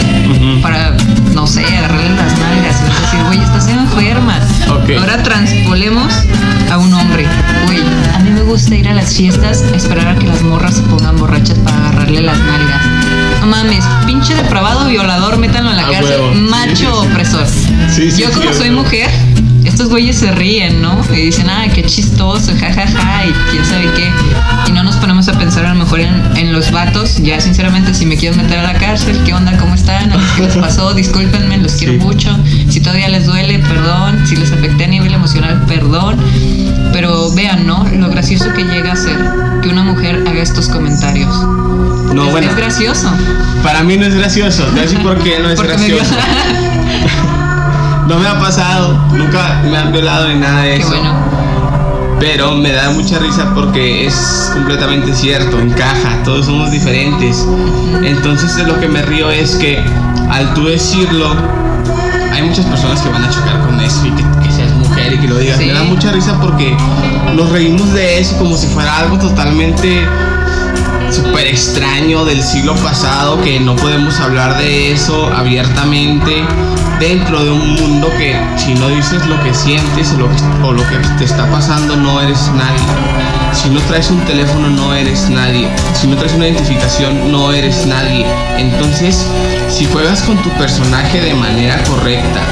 para, 0.61 0.97
no 1.35 1.47
sé, 1.47 1.65
agarrarle 1.65 2.11
las 2.17 2.37
nalgas 2.39 2.77
y 2.81 3.03
decir, 3.05 3.23
güey, 3.27 3.39
estás 3.41 3.69
enferma. 3.69 4.41
Ok. 4.69 4.91
Ahora 4.99 5.23
transpolemos 5.23 6.13
a 6.71 6.79
un 6.79 6.93
hombre. 6.93 7.27
Güey, 7.67 7.79
a 8.13 8.19
mí 8.19 8.31
me 8.31 8.43
gusta 8.43 8.75
ir 8.75 8.89
a 8.89 8.95
las 8.95 9.15
fiestas, 9.15 9.63
esperar 9.73 10.09
a 10.09 10.17
que 10.17 10.27
las 10.27 10.43
morras 10.43 10.75
se 10.75 10.83
pongan 10.83 11.17
borrachas 11.17 11.59
para 11.61 11.77
agarrarle 11.77 12.23
las 12.23 12.39
nalgas. 12.39 12.83
No 13.41 13.47
mames, 13.47 13.85
pinche 14.05 14.35
depravado 14.35 14.87
violador, 14.89 15.37
métanlo 15.39 15.71
en 15.71 15.77
la 15.77 15.87
A 15.87 15.91
cárcel. 15.93 16.21
huevo. 16.23 16.35
Macho 16.35 16.75
sí, 16.75 16.83
sí. 16.83 17.13
opresor. 17.13 17.47
Sí, 17.95 18.11
Yo 18.21 18.33
como 18.33 18.53
soy 18.53 18.71
mujer, 18.71 19.09
estos 19.77 19.91
güeyes 19.91 20.17
se 20.17 20.31
ríen, 20.33 20.81
¿no? 20.81 20.99
Y 21.13 21.17
dicen, 21.27 21.51
ah, 21.51 21.67
qué 21.75 21.83
chistoso, 21.83 22.51
jajaja, 22.59 23.27
y 23.27 23.33
quién 23.51 23.63
sabe 23.63 23.91
qué. 23.95 24.11
Y 24.69 24.73
no 24.73 24.83
nos 24.83 24.97
ponemos 24.97 25.29
a 25.29 25.39
pensar 25.39 25.67
a 25.67 25.75
lo 25.75 25.75
mejor 25.75 26.01
en, 26.01 26.15
en 26.35 26.51
los 26.55 26.71
vatos. 26.71 27.17
Ya, 27.19 27.39
sinceramente, 27.43 27.93
si 27.93 28.07
me 28.07 28.17
quieren 28.17 28.41
meter 28.43 28.61
a 28.61 28.63
la 28.73 28.79
cárcel, 28.79 29.21
¿qué 29.27 29.35
onda? 29.35 29.55
¿Cómo 29.59 29.75
están? 29.75 30.11
¿A 30.15 30.35
¿Qué 30.35 30.45
les 30.45 30.57
pasó? 30.57 30.95
Discúlpenme, 30.95 31.59
los 31.59 31.73
quiero 31.73 31.93
Sí. 31.93 31.99
mucho. 31.99 32.35
Si 32.71 32.81
todavía 32.81 33.11
les 33.11 33.27
duele, 33.27 33.59
perdón. 33.59 34.27
Si 34.27 34.35
les 34.37 34.51
afecté 34.51 34.85
a 34.85 34.89
nivel 34.89 35.13
emocional, 35.13 35.63
perdón. 35.69 36.17
Pero 36.95 37.31
vean, 37.33 37.67
¿no? 37.67 37.87
Lo 37.99 38.09
gracioso 38.09 38.51
que 38.55 38.65
llega 38.65 38.93
a 38.93 38.97
ser 38.97 39.19
que 39.63 39.69
una 39.69 39.83
mujer 39.83 40.25
haga 40.27 40.41
estos 40.41 40.71
comentarios. 40.71 41.29
No, 42.15 42.25
es, 42.25 42.31
bueno. 42.31 42.49
es 42.49 42.57
gracioso. 42.57 43.13
Para 43.63 43.83
mí 43.83 43.99
no 43.99 44.07
es 44.07 44.15
gracioso. 44.15 44.63
Te 44.65 44.71
voy 44.71 44.79
a 44.79 44.83
decir 44.85 44.99
por 45.03 45.23
qué 45.23 45.39
no 45.39 45.51
es 45.51 45.61
gracioso. 45.69 46.15
No 48.09 48.19
me 48.19 48.29
ha 48.29 48.39
pasado. 48.39 48.95
Nunca 49.13 49.61
me 49.65 49.77
han 49.77 49.93
violado 49.93 50.29
ni 50.29 50.37
nada 50.37 50.63
de 50.63 50.71
Qué 50.77 50.77
eso. 50.77 50.89
bueno. 50.89 51.15
Pero 52.19 52.53
me 52.57 52.73
da 52.73 52.91
mucha 52.91 53.19
risa 53.19 53.53
porque 53.55 54.07
es 54.07 54.51
completamente 54.55 55.15
cierto, 55.15 55.59
encaja, 55.61 56.23
todos 56.25 56.47
somos 56.47 56.71
diferentes. 56.71 57.47
Entonces 58.03 58.57
lo 58.67 58.81
que 58.81 58.89
me 58.89 59.03
río 59.03 59.31
es 59.31 59.57
que 59.57 59.85
al 60.31 60.55
tú 60.55 60.65
decirlo, 60.67 61.31
hay 62.33 62.43
muchas 62.43 62.65
personas 62.67 63.03
que 63.03 63.11
van 63.11 63.23
a 63.23 63.31
chocar 63.31 63.61
con 63.67 63.79
eso 63.81 64.07
y 64.07 64.11
que, 64.13 64.25
que 64.43 64.51
seas 64.51 64.73
mujer 64.73 65.13
y 65.13 65.19
que 65.19 65.29
lo 65.29 65.37
digas. 65.39 65.59
Sí. 65.59 65.67
Me 65.67 65.73
da 65.75 65.83
mucha 65.83 66.11
risa 66.11 66.39
porque 66.41 66.75
nos 67.35 67.51
reímos 67.51 67.93
de 67.93 68.19
eso 68.19 68.39
como 68.39 68.57
si 68.57 68.67
fuera 68.69 68.97
algo 68.99 69.19
totalmente 69.19 70.07
súper 71.11 71.47
extraño 71.49 72.25
del 72.25 72.43
siglo 72.43 72.75
pasado 72.77 73.41
que 73.43 73.61
no 73.61 73.77
podemos 73.77 74.19
hablar 74.21 74.57
de 74.59 74.93
eso 74.93 75.31
abiertamente 75.37 76.45
dentro 77.01 77.45
de 77.45 77.51
un 77.51 77.75
mundo 77.75 78.11
que 78.17 78.37
si 78.57 78.75
no 78.75 78.89
dices 78.89 79.27
lo 79.27 79.43
que 79.43 79.53
sientes 79.53 80.15
o 80.63 80.73
lo 80.73 80.83
que, 80.89 80.97
te 81.19 81.25
está 81.25 81.51
pasando 81.51 81.97
no 81.97 82.21
eres 82.21 82.51
nadie. 82.55 82.81
Si 83.53 83.71
no 83.71 83.81
traes 83.83 84.11
un 84.11 84.21
teléfono 84.25 84.69
no 84.71 84.95
eres 84.95 85.29
nadie. 85.31 85.69
Si 85.95 86.07
no 86.07 86.17
traes 86.17 86.35
una 86.35 86.49
identificación 86.49 87.31
no 87.31 87.53
eres 87.53 87.87
nadie. 87.87 88.27
Entonces, 88.59 89.27
si 89.69 89.85
juegas 89.87 90.23
con 90.23 90.37
tu 90.43 90.51
personaje 90.51 91.21
de 91.21 91.35
manera 91.35 91.83
correcta 91.85 92.43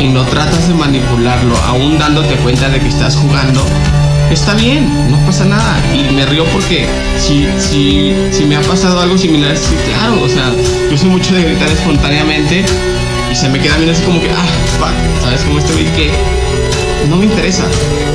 y 0.00 0.08
no 0.08 0.24
tratas 0.24 0.68
de 0.68 0.74
manipularlo, 0.74 1.56
aún 1.66 1.98
dándote 1.98 2.34
cuenta 2.36 2.68
de 2.68 2.80
que 2.80 2.88
estás 2.88 3.16
jugando, 3.16 3.64
está 4.30 4.54
bien, 4.54 5.10
no 5.10 5.18
pasa 5.18 5.44
nada. 5.44 5.76
Y 5.94 6.12
me 6.12 6.26
río 6.26 6.44
porque 6.46 6.86
si, 7.18 7.46
si, 7.58 8.14
si 8.32 8.44
me 8.44 8.56
ha 8.56 8.62
pasado 8.62 9.00
algo 9.00 9.16
similar, 9.16 9.56
sí, 9.56 9.74
claro, 9.86 10.22
o 10.22 10.28
sea, 10.28 10.52
yo 10.90 10.98
soy 10.98 11.08
mucho 11.08 11.34
de 11.34 11.44
gritar 11.44 11.68
espontáneamente 11.68 12.64
y 13.32 13.34
se 13.34 13.48
me 13.48 13.58
queda 13.58 13.78
bien 13.78 13.88
así 13.88 14.02
como 14.02 14.20
que, 14.20 14.28
ah, 14.30 14.46
fuck, 14.78 15.22
¿sabes? 15.22 15.40
Como 15.40 15.58
este 15.58 15.72
que 15.72 16.10
no 17.08 17.16
me 17.16 17.24
interesa, 17.24 17.64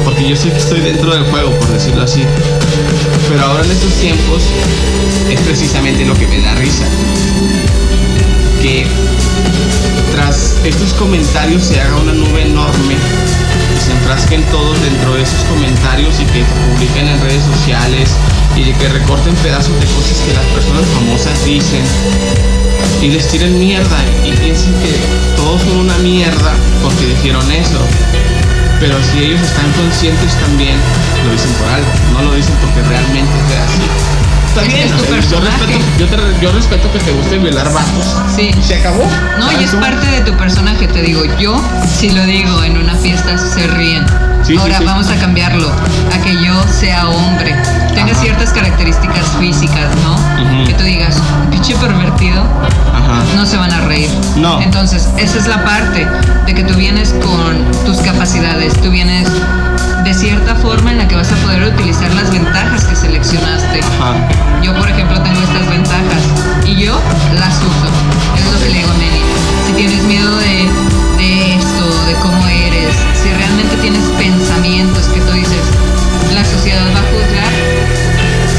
porque 0.06 0.30
yo 0.30 0.36
sé 0.36 0.52
que 0.52 0.58
estoy 0.58 0.80
dentro 0.80 1.12
del 1.12 1.24
juego, 1.26 1.50
por 1.58 1.68
decirlo 1.70 2.04
así. 2.04 2.24
Pero 3.28 3.44
ahora 3.44 3.64
en 3.66 3.72
estos 3.72 3.94
tiempos 3.94 4.44
es 5.28 5.42
precisamente 5.42 6.06
lo 6.06 6.14
que 6.14 6.28
me 6.28 6.40
da 6.40 6.54
risa. 6.56 6.86
Que 8.62 8.86
tras 10.12 10.56
estos 10.64 10.94
comentarios 10.94 11.64
se 11.64 11.82
haga 11.82 11.96
una 11.96 12.14
nube 12.14 12.44
enorme 12.44 12.94
y 12.94 13.84
se 13.84 13.94
enfrasquen 13.94 14.44
todos 14.52 14.80
dentro 14.84 15.16
de 15.16 15.24
esos 15.24 15.44
comentarios 15.46 16.20
y 16.20 16.26
que 16.26 16.44
publiquen 16.76 17.08
en 17.08 17.20
redes 17.22 17.44
sociales 17.44 18.12
y 18.56 18.72
que 18.72 18.88
recorten 18.90 19.34
pedazos 19.38 19.80
de 19.80 19.86
cosas 19.88 20.20
que 20.28 20.34
las 20.36 20.46
personas 20.46 20.86
famosas 20.94 21.44
dicen 21.44 21.82
y 23.02 23.10
les 23.10 23.28
tiren 23.28 23.58
mierda 23.60 23.98
y 24.26 24.32
piensen 24.32 24.74
que 24.74 24.94
todos 25.36 25.62
son 25.62 25.78
una 25.78 25.98
mierda 26.00 26.54
porque 26.82 27.06
dijeron 27.06 27.52
eso. 27.52 27.80
Pero 28.80 28.96
si 29.12 29.20
ellos 29.20 29.42
están 29.42 29.72
conscientes 29.74 30.36
también, 30.36 30.78
lo 31.26 31.32
dicen 31.32 31.52
por 31.54 31.68
algo, 31.70 31.88
no 32.14 32.22
lo 32.22 32.36
dicen 32.36 32.56
porque 32.62 32.82
realmente 32.88 33.32
es 33.50 33.60
así. 33.60 34.18
Está 34.48 34.62
bien, 34.62 34.90
yo, 34.90 35.40
respeto, 35.40 36.42
yo, 36.42 36.52
respeto, 36.52 36.92
que 36.92 37.00
te 37.00 37.12
guste 37.12 37.38
violar 37.38 37.72
vatos. 37.72 38.16
Sí. 38.36 38.52
¿Se 38.62 38.76
acabó? 38.76 39.04
No, 39.40 39.52
y 39.52 39.64
es 39.64 39.72
parte 39.76 40.08
de 40.08 40.22
tu 40.22 40.36
personaje, 40.36 40.88
te 40.88 41.02
digo. 41.02 41.24
Yo, 41.40 41.62
si 41.88 42.10
lo 42.10 42.24
digo 42.26 42.64
en 42.64 42.78
una 42.78 42.96
fiesta, 42.96 43.38
se 43.38 43.68
ríen. 43.68 44.04
Ahora 44.60 44.80
vamos 44.86 45.10
a 45.10 45.16
cambiarlo 45.16 45.70
a 45.70 46.24
que 46.24 46.34
yo 46.44 46.54
sea 46.68 47.10
hombre, 47.10 47.56
tenga 47.94 48.14
ciertas 48.16 48.52
características 48.52 49.26
físicas, 49.40 49.90
¿no? 50.04 50.66
Que 50.66 50.74
tú 50.74 50.84
digas, 50.84 51.22
pinche 51.52 51.76
pervertido, 51.76 52.44
no 53.36 53.46
se 53.46 53.58
van 53.58 53.72
a 53.72 53.82
reír. 53.82 54.10
No. 54.38 54.62
Entonces, 54.62 55.10
esa 55.18 55.38
es 55.38 55.48
la 55.48 55.64
parte 55.64 56.08
de 56.46 56.54
que 56.54 56.64
tú 56.64 56.76
vienes 56.76 57.14
con 57.14 57.86
tus 57.86 57.98
capacidades, 57.98 58.74
tú 58.82 58.90
vienes 58.92 59.28
de 60.04 60.14
cierta 60.14 60.56
forma 60.56 60.92
en 60.92 61.00
la 61.00 61.08
que 61.08 61.16
vas 61.16 61.32
a 61.32 61.36
poder 61.38 61.64
utilizar 61.64 62.14
las 62.14 62.32
ventajas 62.32 62.86
que 62.86 62.96
seleccionaste. 62.96 63.82
Yo, 64.64 64.74
por 64.76 64.88
ejemplo, 64.90 65.22
tengo 65.22 65.42
estas 65.42 65.70
ventajas 65.70 66.24
y 66.66 66.76
yo 66.76 66.98
las 67.38 67.58
uso. 67.58 67.88
Es 68.38 68.54
lo 68.54 68.60
que 68.60 68.70
le 68.70 68.78
digo 68.80 68.90
a 68.90 69.68
Si 69.68 69.74
tienes 69.74 70.04
miedo 70.04 70.38
de, 70.38 70.70
de 72.08 72.14
cómo 72.16 72.48
eres, 72.48 72.96
si 73.22 73.30
realmente 73.34 73.76
tienes 73.78 74.04
pensamientos 74.18 75.08
que 75.08 75.20
tú 75.20 75.32
dices, 75.34 75.60
la 76.34 76.44
sociedad 76.46 76.88
va 76.96 77.00
a 77.00 77.08
juzgar, 77.12 77.54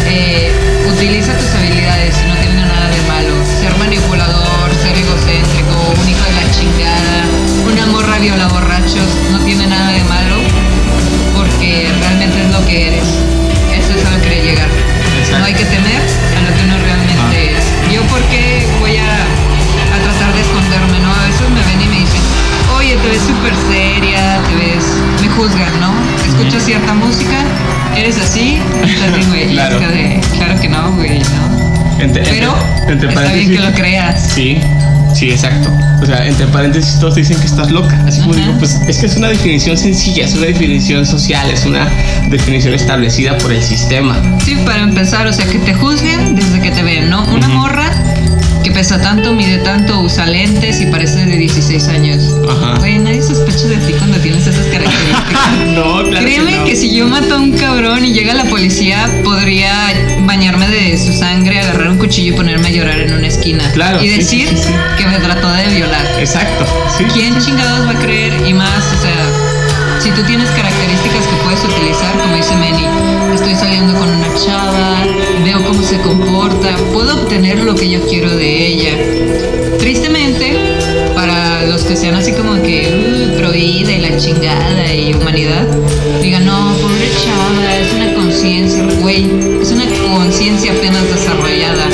eh, 0.07 0.53
utiliza 0.93 1.33
tus 1.39 1.55
habilidades, 1.55 2.15
no 2.29 2.35
tiene 2.37 2.67
nada 2.67 2.89
de 2.91 3.01
malo. 3.09 3.33
Ser 3.61 3.75
manipulador, 3.79 4.69
ser 4.83 4.97
egocéntrico, 4.99 5.77
un 5.97 6.09
hijo 6.09 6.25
de 6.25 6.35
la 6.37 6.51
chingada, 6.51 7.25
una 7.73 7.87
morra 7.87 8.19
viola 8.19 8.49
borrachos, 8.49 9.09
no 9.33 9.39
tiene 9.41 9.67
nada 9.67 9.93
de 9.93 10.05
malo, 10.05 10.37
porque 11.35 11.89
realmente 12.01 12.45
es 12.45 12.51
lo 12.53 12.67
que 12.67 12.89
eres. 12.89 13.09
Eso 13.73 13.95
es 13.97 14.05
a 14.05 14.11
lo 14.11 14.23
que 14.23 14.29
quería 14.29 14.45
llegar. 14.45 14.69
No 15.39 15.45
hay 15.45 15.55
que 15.55 15.65
temer 15.65 16.03
a 16.37 16.41
lo 16.43 16.55
que 16.55 16.65
uno 16.65 16.77
realmente 16.85 17.19
ah. 17.21 17.59
es. 17.59 17.95
Yo 17.95 18.03
porque 18.13 18.67
cierta 26.69 26.93
música, 26.93 27.45
eres 27.97 28.19
así, 28.19 28.59
estás 28.85 29.27
güey. 29.29 29.49
claro. 29.53 29.79
claro 30.37 30.61
que 30.61 30.69
no, 30.69 30.93
güey, 30.97 31.19
¿no? 31.19 32.05
Pero 32.87 33.09
está 33.09 33.33
bien 33.33 33.51
que 33.51 33.59
lo 33.59 33.73
creas. 33.73 34.33
Sí, 34.35 34.59
sí, 35.15 35.31
exacto. 35.31 35.71
O 36.03 36.05
sea, 36.05 36.27
entre 36.27 36.47
paréntesis 36.49 37.01
todos 37.01 37.15
dicen 37.15 37.41
que 37.41 37.47
estás 37.47 37.71
loca. 37.71 37.99
Así 38.07 38.21
como 38.21 38.35
digo, 38.35 38.53
pues 38.59 38.79
es 38.87 38.99
que 38.99 39.07
es 39.07 39.17
una 39.17 39.29
definición 39.29 39.79
sencilla, 39.79 40.27
es 40.27 40.35
una 40.35 40.45
definición 40.45 41.07
social, 41.07 41.49
es 41.51 41.65
una 41.65 41.89
definición 42.29 42.75
establecida 42.75 43.39
por 43.39 43.51
el 43.51 43.63
sistema. 43.63 44.15
Sí, 44.45 44.55
para 44.67 44.83
empezar, 44.83 45.27
o 45.27 45.33
sea, 45.33 45.47
que 45.47 45.59
te 45.61 45.73
juzguen 45.73 46.35
desde 46.35 46.61
que 46.61 46.71
te 46.71 46.83
ven, 46.83 47.09
¿no? 47.09 47.25
Una 47.33 47.49
morra 47.49 47.91
que 48.38 48.38
pesa 48.79 49.01
tanto, 49.01 49.33
mide 49.33 49.59
tanto, 49.59 49.99
usa 50.03 50.25
lentes 50.25 50.81
y 50.81 50.87
parece 50.87 51.27
de 51.27 51.37
16 51.37 51.89
años. 51.89 52.33
Ajá. 52.49 52.79
Güey, 52.79 53.01
nadie 53.01 53.21
sospecha 53.21 53.67
de 53.67 53.77
ti 53.79 53.93
cuando 53.95 54.19
tienes 54.19 54.47
esas 54.47 54.67
características. 54.67 55.67
no, 55.75 56.05
claro 56.05 56.25
Créeme 56.25 56.63
que, 56.65 56.77
si 56.77 56.95
yo 56.95 57.09
mato 57.09 57.35
a 57.35 57.39
un 57.39 57.59
cabrón 57.59 58.05
y 58.05 58.13
llega 58.13 58.35
la 58.35 58.45
policía, 58.45 59.11
podría 59.25 59.73
bañarme 60.21 60.69
de 60.69 60.97
su 60.97 61.13
sangre, 61.13 61.59
agarrar 61.59 61.89
un 61.89 61.99
cuchillo 61.99 62.35
y 62.35 62.37
ponerme 62.37 62.69
a 62.69 62.71
llorar 62.71 63.01
en 63.01 63.15
una 63.15 63.27
esquina. 63.27 63.69
Claro. 63.73 64.01
Y 64.01 64.11
decir 64.11 64.49
que 64.97 65.07
me 65.09 65.19
trató 65.19 65.51
de 65.51 65.75
violar. 65.75 66.07
Exacto. 66.21 66.65
¿Quién 67.13 67.37
chingados 67.41 67.85
va 67.85 67.99
a 67.99 68.01
creer? 68.01 68.47
Y 68.47 68.55
más, 68.55 68.85
o 68.97 69.03
sea, 69.03 70.01
si 70.01 70.13
tú 70.13 70.23
tienes 70.23 70.49
características 70.51 71.27
lo 77.69 77.75
que 77.75 77.91
yo 77.91 78.01
quiero 78.09 78.35
de 78.35 78.67
ella. 78.67 78.97
Tristemente, 79.79 80.57
para 81.15 81.67
los 81.67 81.83
que 81.83 81.97
sean 81.97 82.15
así 82.15 82.33
como 82.33 82.55
que 82.63 82.89
uh, 82.89 83.55
y 83.55 83.85
la 83.85 84.17
chingada 84.17 84.95
y 84.95 85.13
humanidad, 85.13 85.67
digan, 86.23 86.47
no, 86.47 86.73
pobre 86.81 87.11
chava, 87.23 87.77
es 87.77 87.93
una 87.93 88.15
conciencia, 88.15 88.83
güey, 89.01 89.27
es 89.61 89.71
una 89.71 89.85
conciencia 89.85 90.73
apenas 90.73 91.03
desarrollada. 91.13 91.85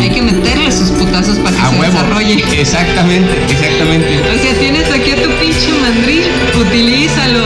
Hay 0.00 0.08
que 0.08 0.22
meterle 0.22 0.72
sus 0.72 0.88
putazos 0.92 1.38
para 1.40 1.54
que 1.54 1.76
se 1.76 1.82
desarrolle. 1.82 2.44
Exactamente, 2.58 3.30
exactamente. 3.50 4.20
O 4.22 4.42
sea, 4.42 4.54
tienes 4.54 4.90
aquí 4.90 5.10
a 5.10 5.16
tu 5.16 5.28
pinche 5.38 5.70
mandril, 5.82 6.22
utilízalo, 6.58 7.44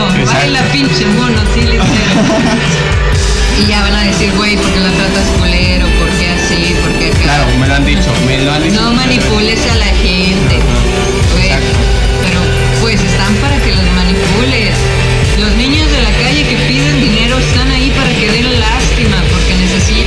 la 0.49 0.61
pinche 0.71 1.05
mono, 1.17 1.41
sí, 1.53 1.61
le 1.61 1.75
Y 3.63 3.67
ya 3.67 3.81
van 3.81 3.95
a 3.95 4.03
decir, 4.03 4.31
güey, 4.37 4.55
¿por 4.55 4.71
qué 4.71 4.79
la 4.79 4.91
tratas 4.91 5.27
culero? 5.39 5.85
¿Por 5.99 6.14
Claro, 7.21 7.45
me 7.59 7.67
lo 7.67 7.75
han 7.75 7.85
dicho, 7.85 8.09
me 8.25 8.37
lo 8.39 8.51
han 8.51 8.63
dicho. 8.63 8.81
No 8.81 8.93
manipules 8.93 9.59
a 9.71 9.75
la 9.75 9.85
gente. 9.85 10.55
Güey, 11.33 11.49
pero 12.23 12.39
pues 12.81 13.01
están 13.01 13.33
para 13.35 13.57
que 13.57 13.71
los 13.71 13.85
manipules. 13.95 14.77
Los 15.39 15.53
niños 15.55 15.89
de 15.91 16.01
la 16.01 16.11
calle 16.23 16.43
que 16.43 16.55
piden 16.67 17.01
dinero 17.01 17.37
están 17.37 17.69
ahí 17.71 17.91
para 17.91 18.09
que 18.13 18.31
den 18.31 18.59
lástima, 18.59 19.17
porque 19.31 19.53
necesitas 19.55 20.04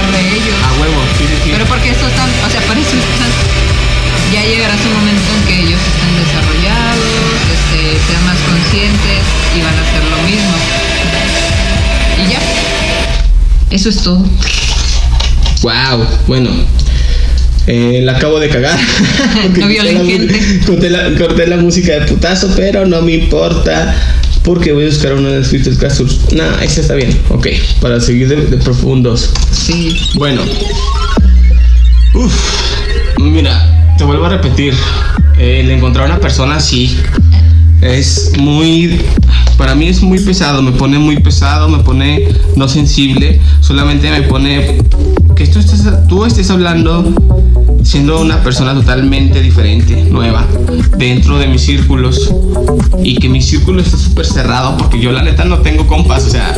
de 0.00 0.36
ellos. 0.36 0.56
A 0.64 0.80
huevo, 0.80 1.00
sí, 1.18 1.24
sí. 1.44 1.50
Pero 1.52 1.66
porque 1.66 1.90
estos 1.90 2.08
están, 2.08 2.28
o 2.46 2.50
sea, 2.50 2.60
para 2.62 2.80
eso 2.80 2.96
están, 2.96 3.30
ya 4.32 4.42
llegará 4.42 4.74
su 4.78 4.88
momento 4.88 5.28
en 5.36 5.42
que 5.44 5.54
ellos 5.68 5.80
estén 5.80 6.12
desarrollados, 6.16 7.36
este, 7.52 8.00
sean 8.08 8.24
más 8.24 8.38
conscientes 8.40 9.20
y 9.54 9.60
van 9.60 9.74
a 9.76 9.82
hacer 9.84 10.02
lo 10.08 10.18
mismo. 10.24 10.54
Y 12.24 12.32
ya. 12.32 12.40
Eso 13.70 13.88
es 13.90 14.02
todo. 14.02 14.24
Wow, 15.62 16.06
bueno, 16.26 16.50
eh, 17.66 18.00
la 18.02 18.16
acabo 18.16 18.40
de 18.40 18.48
cagar. 18.48 18.78
no. 19.56 20.66
Corté 20.66 20.90
la, 20.90 21.14
corté 21.16 21.46
la 21.46 21.56
música 21.58 21.92
de 21.92 22.00
putazo, 22.02 22.52
pero 22.56 22.86
no 22.86 23.02
me 23.02 23.12
importa. 23.12 23.94
Porque 24.44 24.72
voy 24.72 24.84
a 24.84 24.86
buscar 24.86 25.14
una 25.14 25.28
de 25.28 25.40
las 25.40 25.50
Twitter 25.50 25.76
Castles. 25.76 26.20
Nah, 26.32 26.62
esta 26.62 26.80
está 26.80 26.94
bien. 26.94 27.16
Ok, 27.28 27.46
para 27.80 28.00
seguir 28.00 28.28
de, 28.28 28.56
profundos. 28.58 29.30
Sí. 29.52 29.96
Bueno. 30.14 30.42
Uf. 32.14 32.34
Mira, 33.18 33.94
te 33.96 34.04
vuelvo 34.04 34.26
a 34.26 34.30
repetir. 34.30 34.74
El 35.38 35.70
encontrar 35.70 36.06
una 36.06 36.20
persona 36.20 36.56
así. 36.56 36.96
es 37.80 38.32
muy 38.38 39.00
para 39.56 39.74
mí 39.76 39.86
es 39.86 40.02
muy 40.02 40.18
pesado, 40.18 40.60
me 40.60 40.72
pone 40.72 40.98
muy 40.98 41.20
pesado, 41.20 41.68
me 41.68 41.78
pone 41.84 42.26
no 42.56 42.68
sensible, 42.68 43.40
solamente 43.60 44.10
me 44.10 44.22
pone 44.22 44.78
que 45.36 45.44
esto 45.44 45.60
tú 46.08 46.24
estés 46.24 46.50
hablando 46.50 47.14
siendo 47.82 48.20
una 48.20 48.42
persona 48.42 48.74
totalmente 48.74 49.40
diferente, 49.40 50.04
nueva, 50.04 50.46
dentro 50.96 51.38
de 51.38 51.46
mis 51.46 51.62
círculos 51.62 52.32
y 53.02 53.16
que 53.16 53.28
mi 53.28 53.42
círculo 53.42 53.82
esté 53.82 53.96
súper 53.96 54.26
cerrado 54.26 54.76
porque 54.76 55.00
yo 55.00 55.12
la 55.12 55.22
neta 55.22 55.44
no 55.44 55.58
tengo 55.58 55.86
compas, 55.86 56.26
o 56.26 56.30
sea, 56.30 56.56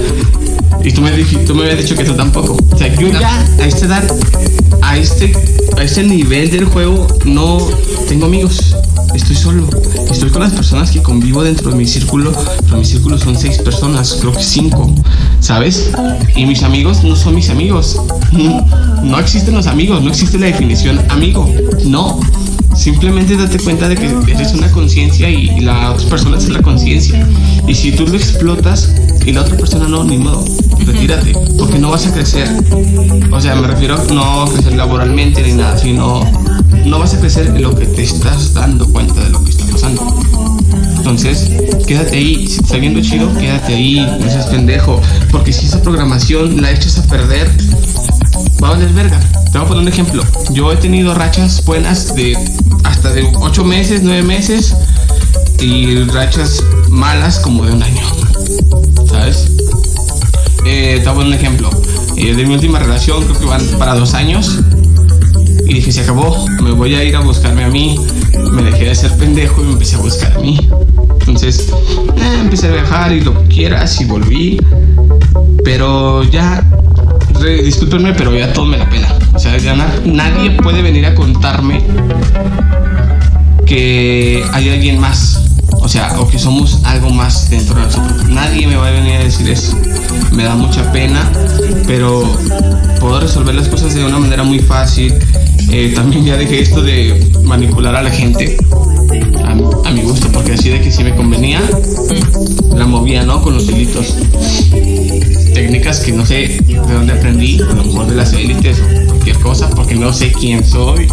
y 0.83 0.93
tú 0.93 1.00
me, 1.00 1.11
tú 1.11 1.62
dicho 1.76 1.97
que 1.97 2.04
tú 2.04 2.14
tampoco. 2.14 2.57
O 2.71 2.78
sea, 2.78 2.95
yo 2.95 3.09
ya 3.09 3.47
a 3.59 3.66
esta 3.66 4.02
a 4.83 4.97
este, 4.99 5.33
a 5.78 5.83
este 5.83 6.02
nivel 6.02 6.50
del 6.50 6.66
juego, 6.66 7.07
no 7.25 7.59
tengo 8.09 8.26
amigos 8.26 8.75
estoy 9.16 9.37
solo. 9.37 9.69
Estoy 10.11 10.31
con 10.31 10.43
las 10.43 10.52
personas 10.52 10.90
que 10.90 11.02
convivo 11.02 11.43
dentro 11.43 11.71
de 11.71 11.76
mi 11.76 11.87
círculo, 11.87 12.33
pero 12.64 12.76
mi 12.76 12.85
círculo 12.85 13.19
son 13.19 13.37
seis 13.37 13.59
personas, 13.59 14.19
creo 14.21 14.33
que 14.33 14.43
cinco, 14.43 14.93
¿sabes? 15.44 15.90
Y 16.34 16.46
mis 16.46 16.62
amigos 16.62 17.04
no 17.04 17.14
son 17.14 17.34
mis 17.34 17.50
amigos. 17.50 18.00
No 19.04 19.18
existen 19.18 19.54
los 19.54 19.66
amigos, 19.66 20.02
no 20.02 20.08
existe 20.08 20.38
la 20.38 20.46
definición 20.46 20.98
amigo. 21.10 21.46
No. 21.84 22.18
Simplemente 22.74 23.36
date 23.36 23.58
cuenta 23.58 23.86
de 23.86 23.96
que 23.96 24.06
eres 24.32 24.54
una 24.54 24.70
conciencia 24.70 25.28
y 25.28 25.60
la 25.60 25.92
otra 25.92 26.08
persona 26.08 26.38
es 26.38 26.48
la 26.48 26.62
conciencia. 26.62 27.28
Y 27.68 27.74
si 27.74 27.92
tú 27.92 28.06
lo 28.06 28.14
explotas 28.14 28.94
y 29.26 29.32
la 29.32 29.42
otra 29.42 29.58
persona 29.58 29.86
no, 29.86 30.04
ni 30.04 30.16
modo, 30.16 30.42
retírate, 30.86 31.34
porque 31.58 31.78
no 31.78 31.90
vas 31.90 32.06
a 32.06 32.14
crecer. 32.14 32.48
O 33.30 33.40
sea, 33.42 33.54
me 33.56 33.66
refiero 33.66 34.02
no 34.14 34.44
a 34.44 34.50
crecer 34.50 34.74
laboralmente 34.74 35.42
ni 35.42 35.52
nada, 35.52 35.76
sino 35.76 36.24
no 36.86 36.98
vas 36.98 37.12
a 37.12 37.20
crecer 37.20 37.48
en 37.48 37.60
lo 37.60 37.74
que 37.74 37.84
te 37.84 38.04
estás 38.04 38.54
dando 38.54 38.86
cuenta 38.88 39.22
de 39.22 39.28
lo 39.28 39.44
que 39.44 39.50
está 39.50 39.66
pasando. 39.66 40.18
Entonces, 41.04 41.50
quédate 41.87 42.16
ahí. 42.16 42.46
Si 42.49 42.56
te 42.56 42.64
está 42.64 42.76
viendo 42.78 42.99
chido, 43.02 43.30
quédate 43.34 43.75
ahí. 43.75 44.00
No 44.18 44.30
seas 44.30 44.46
pendejo. 44.46 45.02
Porque 45.30 45.52
si 45.52 45.66
esa 45.66 45.82
programación 45.82 46.62
la 46.62 46.70
echas 46.70 46.99
a 46.99 47.02
perder, 47.02 47.46
va 48.62 48.68
a 48.68 48.70
valer 48.70 48.88
verga. 48.94 49.20
Te 49.52 49.58
voy 49.58 49.66
a 49.66 49.68
poner 49.68 49.82
un 49.82 49.88
ejemplo. 49.88 50.25
Yo 50.52 50.73
he 50.73 50.76
tenido 50.76 51.14
rachas 51.14 51.62
buenas 51.66 52.14
de 52.14 52.38
hasta 52.84 53.11
de 53.11 53.30
8 53.38 53.64
meses, 53.66 54.00
9 54.02 54.23
meses. 54.23 54.75
Y 55.61 56.04
rachas 56.04 56.64
malas 56.88 57.38
como 57.38 57.66
de 57.66 57.73
un 57.73 57.82
año. 57.82 58.02
¿Sabes? 59.06 59.50
Eh, 60.64 61.00
te 61.02 61.04
voy 61.04 61.08
a 61.08 61.12
poner 61.12 61.28
un 61.28 61.34
ejemplo. 61.34 61.70
Eh, 62.16 62.34
de 62.34 62.46
mi 62.46 62.54
última 62.54 62.78
relación, 62.78 63.25
creo 63.25 63.38
que 63.38 63.44
van 63.44 63.62
para 63.78 63.94
dos 63.94 64.14
años 64.14 64.58
y 65.66 65.75
dije, 65.75 65.92
se 65.92 66.00
acabó, 66.02 66.46
me 66.62 66.73
voy 66.73 66.94
a 66.94 67.04
ir 67.04 67.14
a 67.16 67.20
buscarme 67.20 67.64
a 67.64 67.68
mí. 67.68 67.99
Me 68.52 68.62
dejé 68.62 68.86
de 68.86 68.94
ser 68.94 69.12
pendejo 69.16 69.62
y 69.62 69.64
me 69.66 69.72
empecé 69.72 69.96
a 69.96 69.98
buscar 69.98 70.36
a 70.36 70.38
mí. 70.38 70.58
Entonces, 71.20 71.68
eh, 72.16 72.38
empecé 72.40 72.68
a 72.68 72.72
viajar 72.72 73.12
y 73.12 73.20
lo 73.20 73.40
que 73.42 73.48
quieras 73.48 74.00
y 74.00 74.04
volví. 74.04 74.60
Pero 75.64 76.22
ya, 76.24 76.62
discúlpenme, 77.64 78.12
pero 78.14 78.36
ya 78.36 78.52
todo 78.52 78.66
me 78.66 78.76
la 78.76 78.88
pela. 78.88 79.16
O 79.34 79.38
sea, 79.38 79.56
ya 79.58 79.74
nadie 80.04 80.50
puede 80.50 80.82
venir 80.82 81.06
a 81.06 81.14
contarme 81.14 81.82
que 83.66 84.44
hay 84.52 84.68
alguien 84.68 85.00
más. 85.00 85.40
O 85.80 85.88
sea, 85.88 86.18
o 86.18 86.28
que 86.28 86.38
somos 86.38 86.80
algo 86.84 87.10
más 87.10 87.50
dentro 87.50 87.74
de 87.74 87.82
nosotros. 87.82 88.28
Nadie 88.28 88.66
me 88.66 88.76
va 88.76 88.88
a 88.88 88.90
venir 88.90 89.16
a 89.16 89.24
decir 89.24 89.48
eso. 89.50 89.76
Me 90.32 90.44
da 90.44 90.54
mucha 90.54 90.90
pena, 90.92 91.30
pero 91.86 92.22
puedo 93.00 93.20
resolver 93.20 93.54
las 93.54 93.68
cosas 93.68 93.94
de 93.94 94.04
una 94.04 94.18
manera 94.18 94.42
muy 94.44 94.60
fácil 94.60 95.14
eh, 95.71 95.92
también 95.94 96.25
ya 96.25 96.37
dejé 96.37 96.61
esto 96.61 96.83
de 96.83 97.21
manipular 97.42 97.97
a 97.97 98.02
la 98.02 98.11
gente 98.11 98.56
a, 99.85 99.90
mi 99.90 100.02
gusto, 100.02 100.28
porque 100.33 100.52
así 100.52 100.71
de 100.71 100.80
que 100.80 100.90
si 100.90 101.04
me 101.04 101.14
convenía, 101.14 101.61
la 102.75 102.87
movía, 102.87 103.23
¿no? 103.25 103.42
Con 103.42 103.54
los 103.54 103.66
delitos. 103.66 104.16
Técnicas 105.52 106.00
que 106.00 106.12
no 106.12 106.26
sé 106.26 106.59
de 106.66 106.92
dónde 106.92 107.12
aprendí, 107.12 107.61
a 107.61 107.73
lo 107.73 107.85
mejor 107.85 108.06
de 108.06 108.16
las 108.16 108.33
élites 108.33 108.80
o 108.80 109.09
cualquier 109.09 109.38
cosa, 109.38 109.71
porque 109.71 109.94
no 109.94 110.12
sé 110.12 110.33
quién 110.33 110.64
soy. 110.64 111.06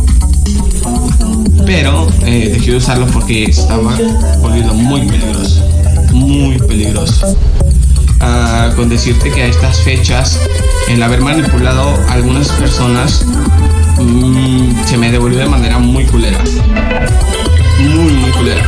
Pero 1.65 2.07
eh, 2.25 2.49
dejé 2.53 2.71
de 2.71 2.77
usarlo 2.77 3.05
porque 3.07 3.43
estaba 3.43 3.95
volviendo 4.41 4.73
muy 4.73 5.01
peligroso. 5.01 5.63
Muy 6.11 6.57
peligroso. 6.57 7.37
Ah, 8.21 8.69
con 8.75 8.87
decirte 8.87 9.31
que 9.31 9.43
a 9.43 9.47
estas 9.47 9.81
fechas, 9.81 10.39
el 10.87 11.01
haber 11.01 11.21
manipulado 11.21 11.95
a 12.07 12.13
algunas 12.13 12.49
personas 12.49 13.25
Mm, 14.01 14.83
se 14.85 14.97
me 14.97 15.11
devolvió 15.11 15.39
de 15.39 15.45
manera 15.45 15.77
muy 15.77 16.05
culera. 16.05 16.39
Muy, 17.79 18.13
muy 18.13 18.31
culera. 18.31 18.63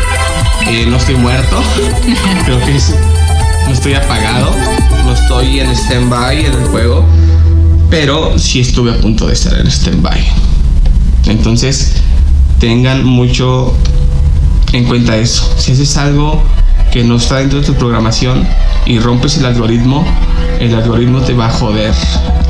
Eh, 0.67 0.85
no 0.87 0.97
estoy 0.97 1.15
muerto. 1.15 1.61
Creo 2.45 2.59
que 2.59 2.77
no 3.65 3.73
estoy 3.73 3.93
apagado. 3.93 4.53
No 5.05 5.13
estoy 5.13 5.59
en 5.59 5.71
stand-by 5.71 6.45
en 6.45 6.53
el 6.53 6.65
juego. 6.65 7.05
Pero 7.89 8.37
sí 8.37 8.59
estuve 8.59 8.91
a 8.91 9.01
punto 9.01 9.27
de 9.27 9.33
estar 9.33 9.57
en 9.59 9.67
stand-by. 9.67 10.23
Entonces, 11.25 11.93
tengan 12.59 13.03
mucho 13.03 13.73
en 14.71 14.85
cuenta 14.85 15.17
eso. 15.17 15.51
Si 15.57 15.71
haces 15.71 15.97
algo 15.97 16.43
que 16.93 17.03
no 17.03 17.15
está 17.15 17.37
dentro 17.37 17.59
de 17.59 17.65
tu 17.65 17.73
programación 17.73 18.47
y 18.85 18.99
rompes 18.99 19.37
el 19.39 19.47
algoritmo, 19.47 20.05
el 20.59 20.75
algoritmo 20.75 21.21
te 21.21 21.33
va 21.33 21.47
a 21.47 21.49
joder. 21.49 21.91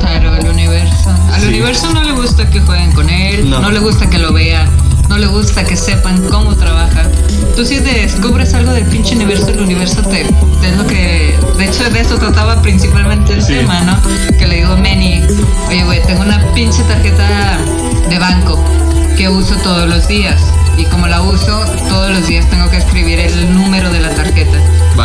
Claro, 0.00 0.34
el 0.34 0.46
universo. 0.46 1.08
Al 1.32 1.48
universo 1.48 1.90
no 1.94 2.04
le 2.04 2.12
gusta 2.12 2.50
que 2.50 2.60
jueguen 2.60 2.92
con 2.92 3.08
él, 3.08 3.48
no. 3.48 3.70
le 3.70 3.78
gusta 3.78 4.10
que 4.10 4.18
lo 4.18 4.34
vean, 4.34 4.68
no 5.08 5.16
le 5.16 5.28
gusta 5.28 5.64
que 5.64 5.78
sepan 5.78 6.20
cómo 6.28 6.54
trabaja. 6.56 7.08
Tú 7.56 7.64
si 7.64 7.78
descubres 7.78 8.52
algo 8.52 8.72
del 8.72 8.84
pinche 8.84 9.14
universo, 9.14 9.48
el 9.48 9.60
universo 9.60 10.02
te, 10.02 10.20
es 10.20 10.76
lo 10.76 10.86
que, 10.86 11.38
de 11.56 11.64
hecho 11.64 11.88
de 11.88 12.00
eso 12.00 12.18
trataba 12.18 12.60
principalmente 12.60 13.32
el 13.32 13.46
tema, 13.46 13.80
¿no? 13.80 13.98
Que 14.38 14.46
le 14.46 14.56
digo 14.56 14.76
Manny, 14.76 15.22
oye 15.68 15.84
güey, 15.84 16.02
tengo 16.02 16.20
una 16.20 16.38
pinche 16.52 16.82
tarjeta 16.82 17.56
de 18.10 18.18
banco 18.18 18.62
que 19.16 19.26
uso 19.26 19.54
todos 19.62 19.88
los 19.88 20.06
días 20.06 20.42
y 20.76 20.84
como 20.86 21.06
la 21.06 21.22
uso 21.22 21.64
todos 21.88 22.10
los 22.10 22.26
días 22.26 22.48
tengo 22.50 22.70
que 22.70 22.78
escribir 22.78 23.20
el 23.20 23.54
número 23.54 23.90
de 23.90 24.00
la 24.00 24.10
tarjeta. 24.10 24.58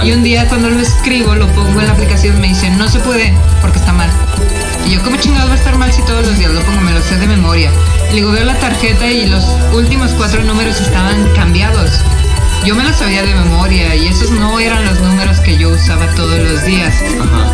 Y 0.03 0.11
un 0.11 0.23
día 0.23 0.47
cuando 0.47 0.69
lo 0.69 0.79
escribo, 0.79 1.35
lo 1.35 1.47
pongo 1.47 1.79
en 1.79 1.87
la 1.87 1.93
aplicación, 1.93 2.39
me 2.39 2.47
dice, 2.47 2.69
no 2.69 2.87
se 2.87 2.99
puede 2.99 3.33
porque 3.61 3.79
está 3.79 3.93
mal. 3.93 4.09
Y 4.85 4.91
yo, 4.91 5.03
¿cómo 5.03 5.17
chingado 5.17 5.47
va 5.47 5.53
a 5.53 5.57
estar 5.57 5.77
mal 5.77 5.91
si 5.91 6.01
todos 6.03 6.25
los 6.25 6.37
días 6.37 6.51
lo 6.51 6.61
pongo? 6.61 6.81
Me 6.81 6.91
lo 6.91 7.01
sé 7.01 7.17
de 7.17 7.27
memoria. 7.27 7.71
Y 8.11 8.15
digo, 8.15 8.31
veo 8.31 8.45
la 8.45 8.57
tarjeta 8.59 9.07
y 9.07 9.27
los 9.27 9.43
últimos 9.73 10.11
cuatro 10.11 10.43
números 10.43 10.79
estaban 10.79 11.27
cambiados. 11.35 11.91
Yo 12.65 12.75
me 12.75 12.83
los 12.83 12.97
sabía 12.97 13.23
de 13.23 13.33
memoria 13.33 13.95
y 13.95 14.07
esos 14.07 14.31
no 14.31 14.59
eran 14.59 14.85
los 14.85 14.99
números 14.99 15.39
que 15.39 15.57
yo 15.57 15.69
usaba 15.69 16.05
todos 16.15 16.37
los 16.39 16.63
días. 16.65 16.93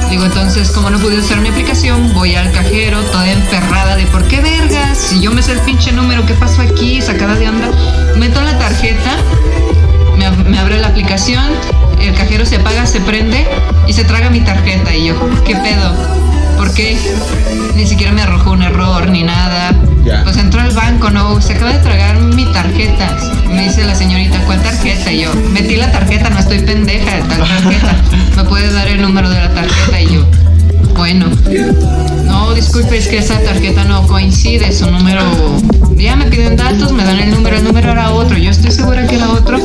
Digo, 0.09 0.25
entonces, 0.25 0.71
como 0.71 0.89
no 0.89 0.99
pude 0.99 1.19
usar 1.19 1.39
mi 1.39 1.49
aplicación, 1.49 2.13
voy 2.13 2.35
al 2.35 2.51
cajero 2.51 3.01
toda 3.03 3.31
emperrada 3.31 3.95
de 3.95 4.05
por 4.07 4.27
qué 4.27 4.41
vergas, 4.41 4.97
si 4.97 5.21
yo 5.21 5.31
me 5.31 5.41
sé 5.41 5.53
el 5.53 5.59
pinche 5.59 5.91
número, 5.91 6.25
¿qué 6.25 6.33
pasó 6.33 6.61
aquí? 6.63 7.01
Sacada 7.01 7.35
de 7.35 7.47
onda. 7.47 7.69
Meto 8.17 8.41
la 8.41 8.57
tarjeta, 8.57 9.17
me, 10.17 10.29
me 10.49 10.59
abre 10.59 10.79
la 10.79 10.87
aplicación, 10.87 11.51
el 12.01 12.13
cajero 12.15 12.45
se 12.45 12.57
apaga, 12.57 12.85
se 12.85 12.99
prende 12.99 13.47
y 13.87 13.93
se 13.93 14.03
traga 14.03 14.29
mi 14.29 14.41
tarjeta. 14.41 14.93
Y 14.93 15.07
yo, 15.07 15.15
¿qué 15.45 15.55
pedo? 15.55 15.95
¿Por 16.57 16.73
qué? 16.73 16.97
Ni 17.75 17.85
siquiera 17.85 18.11
me 18.11 18.23
arrojó 18.23 18.51
un 18.51 18.63
error 18.63 19.07
ni 19.09 19.23
nada. 19.23 19.71
Pues 20.23 20.37
entró 20.37 20.61
al 20.61 20.71
banco, 20.71 21.09
no, 21.09 21.41
se 21.41 21.53
acaba 21.53 21.71
de 21.71 21.79
tragar 21.79 22.19
mi 22.19 22.45
tarjeta. 22.53 23.17
Me 23.47 23.63
dice 23.63 23.83
la 23.83 23.95
señorita, 23.95 24.39
¿cuál 24.45 24.61
tarjeta? 24.61 25.11
Y 25.11 25.21
yo, 25.21 25.33
metí 25.51 25.77
la 25.77 25.91
tarjeta, 25.91 26.29
no 26.29 26.39
estoy 26.39 26.59
pendeja 26.59 27.15
de 27.15 27.21
tal 27.23 27.39
tarjeta. 27.39 27.95
¿Me 28.35 28.43
puedes 28.43 28.73
dar 28.73 28.87
el 28.87 29.01
número 29.01 29.29
de 29.29 29.39
la 29.39 29.53
tarjeta? 29.53 30.01
Y 30.01 30.13
yo, 30.13 30.25
bueno, 30.95 31.25
no, 32.25 32.53
disculpe, 32.53 32.97
es 32.97 33.07
que 33.07 33.17
esa 33.17 33.39
tarjeta 33.41 33.83
no 33.83 34.05
coincide, 34.07 34.71
su 34.71 34.89
número, 34.89 35.21
ya 35.97 36.15
me 36.15 36.25
piden 36.25 36.55
datos, 36.55 36.91
me 36.91 37.03
dan 37.03 37.19
el 37.19 37.31
número, 37.31 37.57
el 37.57 37.63
número 37.63 37.91
era 37.91 38.11
otro, 38.11 38.37
yo 38.37 38.51
estoy 38.51 38.71
segura 38.71 39.05
que 39.07 39.15
era 39.15 39.29
otro, 39.29 39.59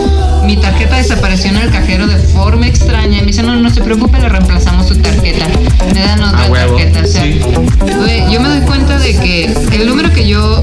mi 0.45 0.57
tarjeta 0.57 0.97
desapareció 0.97 1.51
en 1.51 1.57
el 1.57 1.71
cajero 1.71 2.07
de 2.07 2.17
forma 2.17 2.67
extraña, 2.67 3.19
y 3.19 3.21
me 3.21 3.27
dice, 3.29 3.43
no, 3.43 3.57
no 3.57 3.71
se 3.71 3.81
preocupe, 3.83 4.19
le 4.19 4.29
reemplazamos 4.29 4.89
su 4.89 4.97
tarjeta, 4.97 5.47
me 5.93 6.01
dan 6.01 6.23
otra 6.23 6.49
tarjeta, 6.49 7.01
o 7.03 7.07
sea, 7.07 7.25
yo 7.27 8.41
me 8.41 8.49
doy 8.49 8.61
cuenta 8.63 8.99
de 8.99 9.17
que 9.17 9.55
el 9.73 9.87
número 9.87 10.11
que 10.13 10.27
yo 10.27 10.63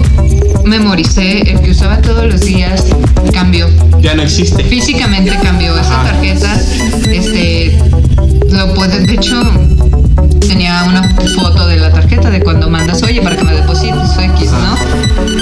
memoricé, 0.66 1.50
el 1.50 1.62
que 1.62 1.72
usaba 1.72 2.02
todos 2.02 2.26
los 2.26 2.42
días, 2.42 2.86
cambió. 3.34 3.70
Ya 4.02 4.16
no 4.16 4.24
existe. 4.24 4.64
Físicamente 4.64 5.38
cambió 5.42 5.78
esa 5.78 6.04
tarjeta, 6.04 6.60
este, 7.12 7.78
lo 8.52 8.74
pueden, 8.74 9.06
de 9.06 9.14
hecho, 9.14 9.42
tenía 10.48 10.84
una 10.88 11.04
foto 11.36 11.68
de 11.68 11.78
la 11.78 11.92
tarjeta 11.92 12.30
de 12.30 12.42
cuando 12.42 12.70
mandas, 12.70 13.02
oye, 13.04 13.22
para 13.22 13.36
que 13.36 13.44
me 13.44 13.54
deposites 13.54 14.18
o 14.18 14.22
X, 14.22 14.52
¿no? 14.52 15.37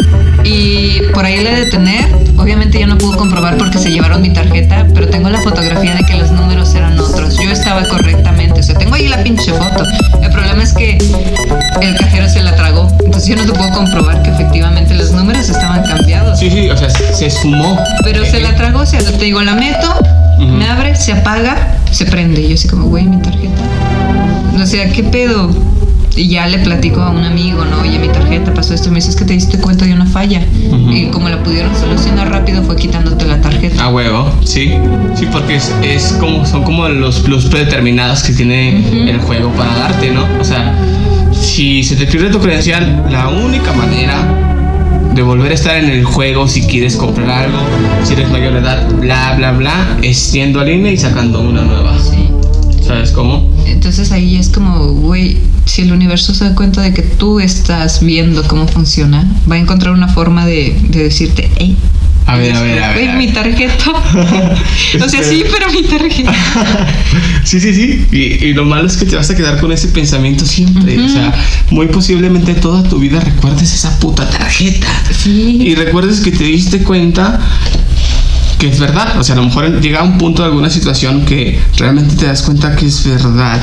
Y 0.46 1.02
por 1.12 1.26
ahí 1.26 1.44
le 1.44 1.56
de 1.56 1.66
tener, 1.66 2.06
obviamente 2.38 2.80
yo 2.80 2.86
no 2.86 2.98
pude 3.00 3.18
comprobar 3.18 3.58
porque 3.58 3.80
se 3.80 3.92
llevaron 3.92 4.22
mi 4.22 4.32
tarjeta, 4.32 4.86
pero 4.94 5.10
tengo 5.10 5.30
la 5.30 5.42
fotografía 5.42 5.96
de 5.96 6.04
que 6.04 6.16
los 6.16 6.32
números 6.32 6.76
eran 6.76 7.00
otros. 7.00 7.36
Yo 7.38 7.50
estaba 7.50 7.84
correctamente, 7.86 8.60
o 8.60 8.64
sea, 8.64 8.76
tengo 8.76 8.94
ahí 8.94 9.08
la 9.08 9.24
pinche 9.24 9.52
foto. 9.52 9.84
El 10.22 10.30
problema 10.30 10.62
es 10.62 10.74
que 10.74 11.00
el 11.82 11.98
cajero 11.98 12.30
se 12.30 12.44
la 12.44 12.56
tragó, 12.56 12.88
entonces 13.04 13.28
yo 13.28 13.36
no 13.36 13.52
te 13.52 13.58
puedo 13.58 13.72
comprobar 13.72 14.22
que 14.22 14.30
efectivamente 14.30 14.94
los 14.94 15.12
números 15.12 15.50
estaban 15.50 15.84
cambiados. 15.84 16.38
Sí, 16.38 16.52
sí, 16.52 16.70
o 16.70 16.78
sea, 16.78 16.90
se 16.90 17.30
sumó. 17.32 17.80
Pero 18.04 18.24
se 18.24 18.40
la 18.40 18.56
tragó, 18.56 18.82
o 18.82 18.86
sea, 18.86 19.00
te 19.02 19.26
digo, 19.26 19.42
la 19.42 19.56
meto 19.56 20.00
Me 20.38 20.68
abre, 20.68 20.96
se 20.96 21.12
apaga, 21.14 21.76
se 21.92 22.06
prende. 22.06 22.42
Y 22.42 22.50
yo 22.50 22.54
así 22.54 22.68
como, 22.68 22.86
güey, 22.88 23.06
mi 23.06 23.18
tarjeta. 23.18 23.62
O 24.62 24.66
sea, 24.66 24.92
¿qué 24.92 25.04
pedo? 25.04 25.50
Y 26.16 26.30
ya 26.30 26.48
le 26.48 26.60
platico 26.60 27.02
a 27.02 27.10
un 27.10 27.24
amigo, 27.26 27.66
¿no? 27.66 27.82
Oye, 27.82 28.00
mi 28.00 28.08
tarjeta 28.08 28.54
pasó 28.54 28.74
esto. 28.74 28.90
Me 28.90 28.96
dice, 28.96 29.10
es 29.10 29.16
que 29.18 29.26
te 29.26 29.34
diste 29.34 29.60
cuenta 29.60 29.86
de 29.86 29.94
una 29.94 30.06
falla. 30.06 30.42
Y 30.90 31.08
como 31.08 31.28
la 31.28 31.44
pudieron 31.44 31.76
solucionar 31.76 32.30
rápido, 32.30 32.64
fue 32.64 32.78
quitándote 32.78 33.26
la 33.26 33.42
tarjeta. 33.42 33.84
A 33.84 33.90
huevo, 33.90 34.32
sí. 34.44 34.74
Sí, 35.16 35.28
porque 35.32 35.56
es, 35.56 35.74
es 35.84 36.14
como, 36.14 36.46
son 36.46 36.64
como 36.64 36.88
los 36.88 37.20
plus 37.20 37.46
predeterminados 37.46 38.24
que 38.24 38.34
tiene 38.34 39.10
el 39.10 39.20
juego 39.20 39.50
para 39.52 39.76
darte, 39.76 40.12
¿no? 40.12 40.26
O 40.40 40.44
sea, 40.44 40.74
si 41.34 41.84
se 41.84 41.96
te 41.98 42.06
pierde 42.06 42.30
tu 42.30 42.40
credencial, 42.40 43.06
la 43.10 43.28
única 43.28 43.74
manera 43.74 44.16
de 45.14 45.22
volver 45.22 45.52
a 45.52 45.56
estar 45.56 45.78
en 45.78 45.90
el 45.90 46.04
juego 46.04 46.48
si 46.48 46.62
quieres 46.64 46.96
comprar 46.98 47.46
algo, 47.46 47.58
si 48.04 48.14
eres 48.14 48.30
mayor 48.30 48.54
de 48.54 48.60
edad, 48.60 48.90
bla, 48.96 49.34
bla, 49.36 49.52
bla, 49.52 49.98
es 50.02 50.32
yendo 50.34 50.60
al 50.60 50.70
INE 50.70 50.94
y 50.94 50.98
sacando 50.98 51.42
una 51.42 51.62
nueva. 51.62 51.98
Sí. 52.00 52.30
¿Sabes 52.82 53.12
cómo? 53.12 53.50
Entonces 53.66 54.12
ahí 54.12 54.36
es 54.36 54.50
como, 54.50 54.92
güey, 54.94 55.38
si 55.66 55.82
el 55.82 55.92
universo 55.92 56.34
se 56.34 56.46
da 56.46 56.56
cuenta 56.56 56.82
de 56.82 56.94
que 56.94 57.02
tú 57.02 57.40
estás 57.40 58.04
viendo 58.04 58.48
cómo 58.48 58.68
funciona, 58.68 59.26
va 59.50 59.56
a 59.56 59.60
encontrar 59.60 59.94
una 59.94 60.08
forma 60.08 60.46
de, 60.46 60.78
de 60.90 61.04
decirte, 61.04 61.50
hey, 61.58 61.76
A 62.28 62.38
ver, 62.38 62.56
a 62.56 62.62
ver, 62.62 62.84
a 62.84 62.94
ver. 62.94 63.18
mi 63.18 63.32
tarjeta. 63.32 63.92
o 65.04 65.10
sea, 65.10 65.24
sí, 65.24 65.44
pero 65.52 65.72
mi 65.72 65.84
tarjeta. 65.84 66.34
sí, 67.44 67.60
sí, 67.60 67.74
sí. 67.74 68.08
Y, 68.12 68.46
y 68.46 68.54
lo 68.54 68.66
malo 68.66 68.88
es 68.88 68.98
que 68.98 69.06
te 69.06 69.16
vas 69.16 69.30
a 69.30 69.36
quedar 69.36 69.60
con 69.60 69.72
ese 69.72 69.90
pensamiento 69.90 70.46
siempre. 70.46 71.00
O 71.04 71.10
sea, 71.10 71.34
muy 71.70 71.88
posiblemente 71.88 72.54
toda 72.56 72.84
tu 72.88 73.00
vida 73.00 73.20
recuerdes 73.20 73.74
esa 73.74 74.00
puta 74.00 74.28
tarjeta. 74.30 74.88
Sí. 75.12 75.58
Y 75.62 75.76
recuerdes 75.76 76.20
que 76.20 76.32
te 76.32 76.44
diste 76.44 76.80
cuenta 76.80 77.40
que 78.58 78.70
es 78.70 78.80
verdad. 78.80 79.20
O 79.20 79.24
sea, 79.24 79.34
a 79.34 79.38
lo 79.38 79.46
mejor 79.46 79.82
llega 79.82 80.04
un 80.04 80.18
punto 80.18 80.42
de 80.42 80.50
alguna 80.50 80.70
situación 80.70 81.26
que 81.26 81.60
realmente 81.78 82.16
te 82.16 82.26
das 82.26 82.42
cuenta 82.42 82.76
que 82.76 82.86
es 82.88 83.06
verdad. 83.06 83.62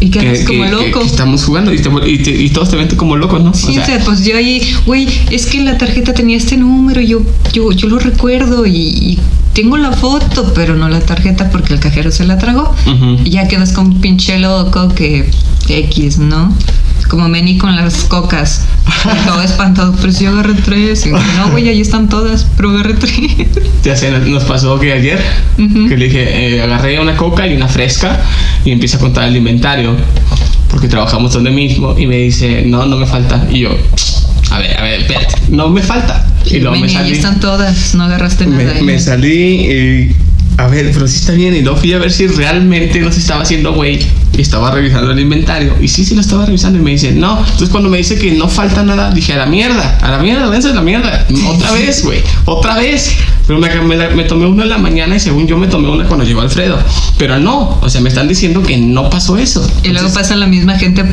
Y 0.00 0.10
Que, 0.10 0.20
quedas 0.20 0.40
como 0.46 0.62
que- 0.64 0.70
loco. 0.70 1.00
que 1.00 1.06
estamos 1.06 1.44
jugando 1.44 1.72
y, 1.72 1.78
te- 1.80 1.90
y 2.08 2.18
te- 2.18 2.30
y 2.42 2.50
todos 2.50 2.70
te 2.70 2.76
ven 2.76 2.88
como 2.96 3.16
locos, 3.16 3.42
¿no? 3.42 3.52
Sí, 3.52 3.76
o 3.78 3.84
sea, 3.84 3.98
pues 4.04 4.24
yo 4.24 4.36
ahí, 4.36 4.62
güey, 4.86 5.08
es 5.30 5.46
que 5.46 5.60
la 5.62 5.76
tarjeta 5.76 6.14
tenía 6.14 6.36
este 6.36 6.56
número, 6.56 7.00
yo, 7.00 7.22
yo, 7.52 7.72
yo 7.72 7.88
lo 7.88 7.98
recuerdo 7.98 8.64
y, 8.64 8.72
y 8.76 9.18
tengo 9.54 9.76
la 9.76 9.90
foto, 9.90 10.52
pero 10.54 10.76
no 10.76 10.88
la 10.88 11.00
tarjeta 11.00 11.50
porque 11.50 11.74
el 11.74 11.80
cajero 11.80 12.12
se 12.12 12.24
la 12.24 12.38
tragó. 12.38 12.72
Y 13.24 13.30
ya 13.30 13.48
quedas 13.48 13.72
como 13.72 13.88
un 13.88 14.00
pinche 14.00 14.38
loco 14.38 14.88
que 14.94 15.28
X, 15.68 16.18
¿no? 16.18 16.54
Como 17.08 17.28
Meni 17.28 17.56
con 17.56 17.74
las 17.74 18.04
cocas. 18.04 18.62
Todo 19.26 19.42
espantado, 19.42 19.94
pero 20.00 20.12
si 20.12 20.24
yo 20.24 20.30
agarré 20.30 20.54
tres. 20.54 21.06
Y, 21.06 21.10
no, 21.10 21.50
güey, 21.52 21.68
ahí 21.68 21.80
están 21.80 22.08
todas, 22.08 22.46
pero 22.56 22.70
agarré 22.70 22.94
tres. 22.94 23.14
Ya 23.82 23.96
sé, 23.96 24.10
nos- 24.10 24.44
pasó 24.44 24.78
que 24.78 24.92
ayer, 24.92 25.18
Ujú. 25.58 25.88
que 25.88 25.96
le 25.96 26.04
dije, 26.06 26.56
eh, 26.56 26.62
agarré 26.62 27.00
una 27.00 27.16
coca 27.16 27.46
y 27.46 27.54
una 27.54 27.68
fresca 27.68 28.20
y 28.64 28.72
empieza 28.72 28.98
a 28.98 29.00
contar 29.00 29.28
el 29.28 29.36
inventario, 29.36 29.96
porque 30.70 30.88
trabajamos 30.88 31.32
donde 31.32 31.50
mismo, 31.50 31.94
y 31.98 32.06
me 32.06 32.16
dice, 32.18 32.62
no, 32.66 32.84
no 32.86 32.96
me 32.96 33.06
falta. 33.06 33.46
Y 33.50 33.60
yo, 33.60 33.70
a 34.50 34.58
ver, 34.58 34.76
a 34.78 34.82
ver, 34.82 35.00
espérate, 35.00 35.34
no 35.48 35.68
me 35.70 35.82
falta. 35.82 36.26
Y 36.46 36.58
luego 36.60 36.76
me 36.76 36.82
Meni, 36.82 36.94
ahí 36.96 37.02
salí, 37.04 37.12
están 37.16 37.40
todas, 37.40 37.94
no 37.94 38.04
agarraste 38.04 38.46
nada. 38.46 38.62
me, 38.64 38.70
ahí. 38.70 38.82
me 38.82 38.98
salí 38.98 39.32
y, 39.32 40.16
a 40.58 40.66
ver, 40.66 40.90
pero 40.92 41.06
sí 41.08 41.16
está 41.16 41.32
bien. 41.32 41.54
Y 41.54 41.62
luego 41.62 41.78
fui 41.78 41.92
a 41.94 41.98
ver 41.98 42.10
si 42.12 42.26
realmente 42.26 43.00
no 43.00 43.10
se 43.12 43.20
estaba 43.20 43.42
haciendo 43.42 43.72
güey. 43.74 43.98
Y 44.38 44.42
estaba 44.42 44.70
revisando 44.70 45.10
el 45.10 45.18
inventario. 45.18 45.74
Y 45.80 45.88
sí, 45.88 46.04
sí 46.04 46.14
lo 46.14 46.20
estaba 46.20 46.46
revisando. 46.46 46.78
Y 46.78 46.82
me 46.82 46.92
dice, 46.92 47.10
no. 47.10 47.40
Entonces 47.40 47.70
cuando 47.70 47.88
me 47.88 47.98
dice 47.98 48.14
que 48.14 48.30
no 48.30 48.48
falta 48.48 48.84
nada, 48.84 49.10
dije, 49.10 49.32
a 49.32 49.36
la 49.36 49.46
mierda, 49.46 49.98
a 50.00 50.12
la 50.12 50.18
mierda, 50.18 50.48
vence 50.48 50.68
a 50.68 50.74
la 50.74 50.80
mierda. 50.80 51.26
Otra 51.48 51.72
vez, 51.72 52.04
güey, 52.04 52.22
otra 52.44 52.76
vez. 52.76 53.16
Pero 53.48 53.58
me, 53.58 53.68
me 53.96 54.08
me 54.10 54.24
tomé 54.24 54.46
una 54.46 54.62
en 54.62 54.68
la 54.68 54.78
mañana 54.78 55.16
y 55.16 55.20
según 55.20 55.46
yo 55.46 55.56
me 55.56 55.66
tomé 55.66 55.88
una 55.88 56.04
cuando 56.04 56.24
llegó 56.24 56.40
Alfredo. 56.40 56.78
Pero 57.18 57.38
no, 57.38 57.80
o 57.80 57.90
sea, 57.90 58.00
me 58.00 58.10
están 58.10 58.28
diciendo 58.28 58.62
que 58.62 58.76
no 58.76 59.10
pasó 59.10 59.36
eso. 59.38 59.60
Y 59.82 59.88
luego 59.88 60.06
Entonces, 60.06 60.18
pasa 60.18 60.36
la 60.36 60.46
misma 60.46 60.78
gente 60.78 61.04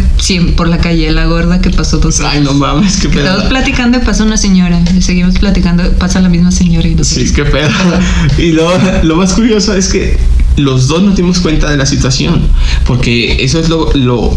por 0.56 0.68
la 0.68 0.78
calle, 0.78 1.12
la 1.12 1.26
gorda 1.26 1.62
que 1.62 1.72
pasó 1.72 1.98
dos 1.98 2.20
Ay, 2.20 2.42
no 2.42 2.54
mames, 2.54 2.98
qué 2.98 3.10
pedo. 3.10 3.26
Estamos 3.26 3.46
platicando 3.46 3.98
y 3.98 4.02
pasa 4.02 4.24
una 4.24 4.38
señora. 4.38 4.80
Y 4.96 5.02
seguimos 5.02 5.40
platicando, 5.40 5.90
pasa 5.94 6.22
la 6.22 6.30
misma 6.30 6.52
señora. 6.52 6.88
Y 6.88 6.94
nosotros, 6.96 7.28
Sí, 7.28 7.34
qué 7.34 7.46
pedo. 7.46 7.70
Y 8.38 8.52
lo, 8.52 8.70
lo 9.04 9.16
más 9.16 9.34
curioso 9.34 9.74
es 9.74 9.88
que 9.88 10.18
los 10.58 10.88
dos 10.88 11.04
nos 11.04 11.16
dimos 11.16 11.40
cuenta 11.40 11.70
de 11.70 11.78
la 11.78 11.86
situación, 11.86 12.42
porque 12.86 13.44
eso 13.44 13.60
es 13.60 13.70
lo, 13.70 13.92
lo, 13.94 14.34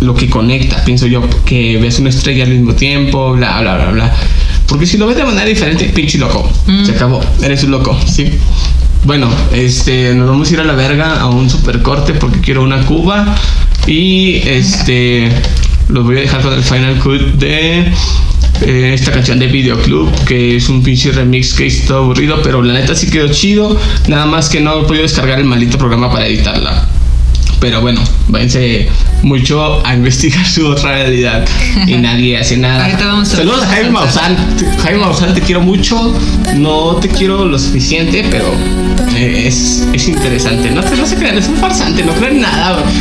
lo 0.00 0.14
que 0.14 0.28
conecta, 0.28 0.84
pienso 0.84 1.06
yo, 1.06 1.22
que 1.44 1.78
ves 1.78 1.98
una 1.98 2.10
estrella 2.10 2.44
al 2.44 2.50
mismo 2.50 2.74
tiempo, 2.74 3.32
bla, 3.32 3.60
bla, 3.60 3.76
bla, 3.76 3.90
bla. 3.92 4.16
Porque 4.66 4.86
si 4.86 4.96
lo 4.98 5.06
ves 5.06 5.16
de 5.16 5.24
manera 5.24 5.46
diferente, 5.46 5.84
pinche 5.94 6.18
loco, 6.18 6.48
Mm. 6.66 6.84
se 6.84 6.92
acabó, 6.92 7.20
eres 7.42 7.62
un 7.64 7.70
loco, 7.70 7.96
¿sí? 8.06 8.26
Bueno, 9.04 9.28
este, 9.52 10.14
nos 10.14 10.28
vamos 10.28 10.50
a 10.50 10.54
ir 10.54 10.60
a 10.60 10.64
la 10.64 10.72
verga 10.74 11.20
a 11.20 11.26
un 11.28 11.48
super 11.48 11.80
corte 11.80 12.12
porque 12.14 12.40
quiero 12.40 12.62
una 12.64 12.84
cuba 12.84 13.36
y 13.86 14.40
este, 14.44 15.30
los 15.88 16.04
voy 16.04 16.16
a 16.18 16.20
dejar 16.22 16.42
con 16.42 16.52
el 16.52 16.62
final 16.64 16.98
cut 16.98 17.20
de 17.38 17.92
eh, 18.62 18.92
esta 18.94 19.12
canción 19.12 19.38
de 19.38 19.46
Videoclub, 19.46 20.24
que 20.24 20.56
es 20.56 20.68
un 20.68 20.82
pinche 20.82 21.12
remix 21.12 21.54
que 21.54 21.66
está 21.66 21.94
aburrido, 21.94 22.40
pero 22.42 22.62
la 22.62 22.74
neta 22.74 22.94
sí 22.94 23.10
quedó 23.10 23.28
chido. 23.28 23.78
Nada 24.08 24.26
más 24.26 24.48
que 24.48 24.60
no 24.60 24.80
he 24.80 24.84
podido 24.84 25.02
descargar 25.02 25.38
el 25.38 25.44
maldito 25.44 25.78
programa 25.78 26.10
para 26.10 26.26
editarla. 26.26 26.88
Pero 27.60 27.80
bueno, 27.80 28.00
váyanse 28.28 28.88
mucho 29.22 29.84
a 29.86 29.94
investigar 29.94 30.46
su 30.46 30.66
otra 30.66 30.92
realidad 30.92 31.44
y 31.86 31.94
nadie 31.96 32.36
hace 32.38 32.56
nada. 32.58 32.84
Ahorita 32.84 33.06
vamos 33.06 33.32
a- 33.32 33.36
Saludos 33.36 33.62
a 33.62 33.66
Jaime 33.68 33.90
Maussan. 33.90 34.36
Jaime 34.82 34.98
Maussan, 35.00 35.34
te 35.34 35.40
quiero 35.40 35.60
mucho. 35.62 36.14
No 36.56 36.96
te 36.96 37.08
quiero 37.08 37.44
lo 37.46 37.58
suficiente, 37.58 38.24
pero 38.30 38.44
eh, 39.16 39.44
es, 39.46 39.86
es 39.92 40.08
interesante. 40.08 40.70
No, 40.70 40.82
te, 40.82 40.96
no 40.96 41.06
se 41.06 41.16
crean, 41.16 41.38
es 41.38 41.48
un 41.48 41.56
farsante, 41.56 42.02
no 42.04 42.12
creen 42.14 42.40
nada. 42.40 42.82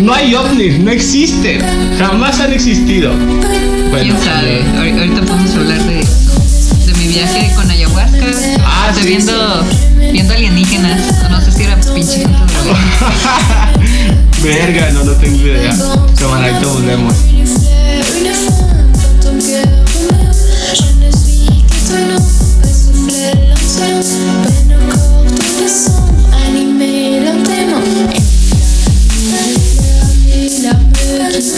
No 0.00 0.12
hay 0.12 0.34
ovnis, 0.34 0.78
no 0.78 0.90
existen. 0.90 1.60
Jamás 1.98 2.38
han 2.40 2.52
existido. 2.52 3.12
Bueno, 3.90 4.14
¿Quién 4.14 4.18
sabe? 4.22 4.58
eh, 4.60 4.64
Ahor- 4.76 4.98
Ahorita 4.98 5.20
podemos 5.22 5.54
hablar 5.54 5.78
viaje 7.16 7.50
con 7.54 7.70
ayahuasca. 7.70 8.26
Ah, 8.62 8.88
Estoy 8.90 9.04
sí, 9.04 9.08
viendo, 9.08 9.64
viendo 10.12 10.34
alienígenas. 10.34 11.00
No 11.30 11.40
sé 11.40 11.50
si 11.50 11.62
era 11.62 11.76
pinche 11.76 12.18
gente. 12.18 12.32
Verga, 14.42 14.90
no, 14.92 15.04
no 15.04 15.12
tengo 15.12 15.36
idea. 15.36 15.72
Ahorita 15.72 16.66
volvemos. 16.66 17.14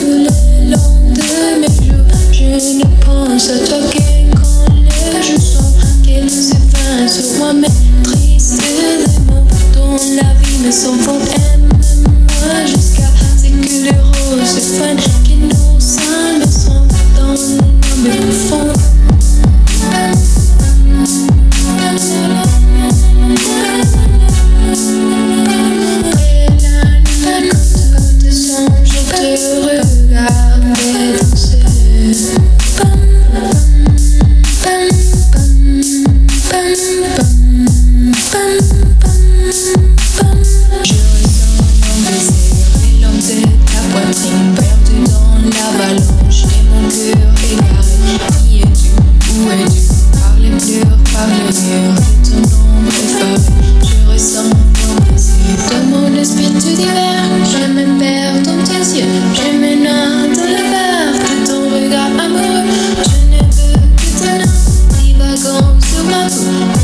Une 0.01 0.28
moi 7.39 7.53
maîtrise 7.53 8.57
des 8.57 9.21
mots 9.27 9.47
dont 9.73 9.97
la 10.17 10.35
vie 10.43 10.59
me 10.65 10.71
s'envole. 10.71 11.58
Dans 56.19 56.25
mon 56.25 56.31
esprit 56.31 56.53
tout 56.53 56.77
divers. 56.77 57.29
Je 57.45 57.73
me 57.73 57.99
perds 57.99 58.43
dans 58.43 58.65
tes 58.65 58.99
yeux, 58.99 59.07
je 59.35 59.49
me 59.57 59.75
noie 59.77 60.27
dans 60.35 60.49
le 60.49 60.63
de 61.31 61.47
ton 61.47 61.61
regard 61.71 62.13
amoureux. 62.25 62.65
Je 63.05 63.19
ne 63.27 63.39
veux 63.39 63.79
que 63.97 64.11
ton 64.19 64.35
nom 64.39 64.53
divagant 65.01 65.81
sur 65.81 66.05
ma 66.05 66.23
peau. 66.29 66.78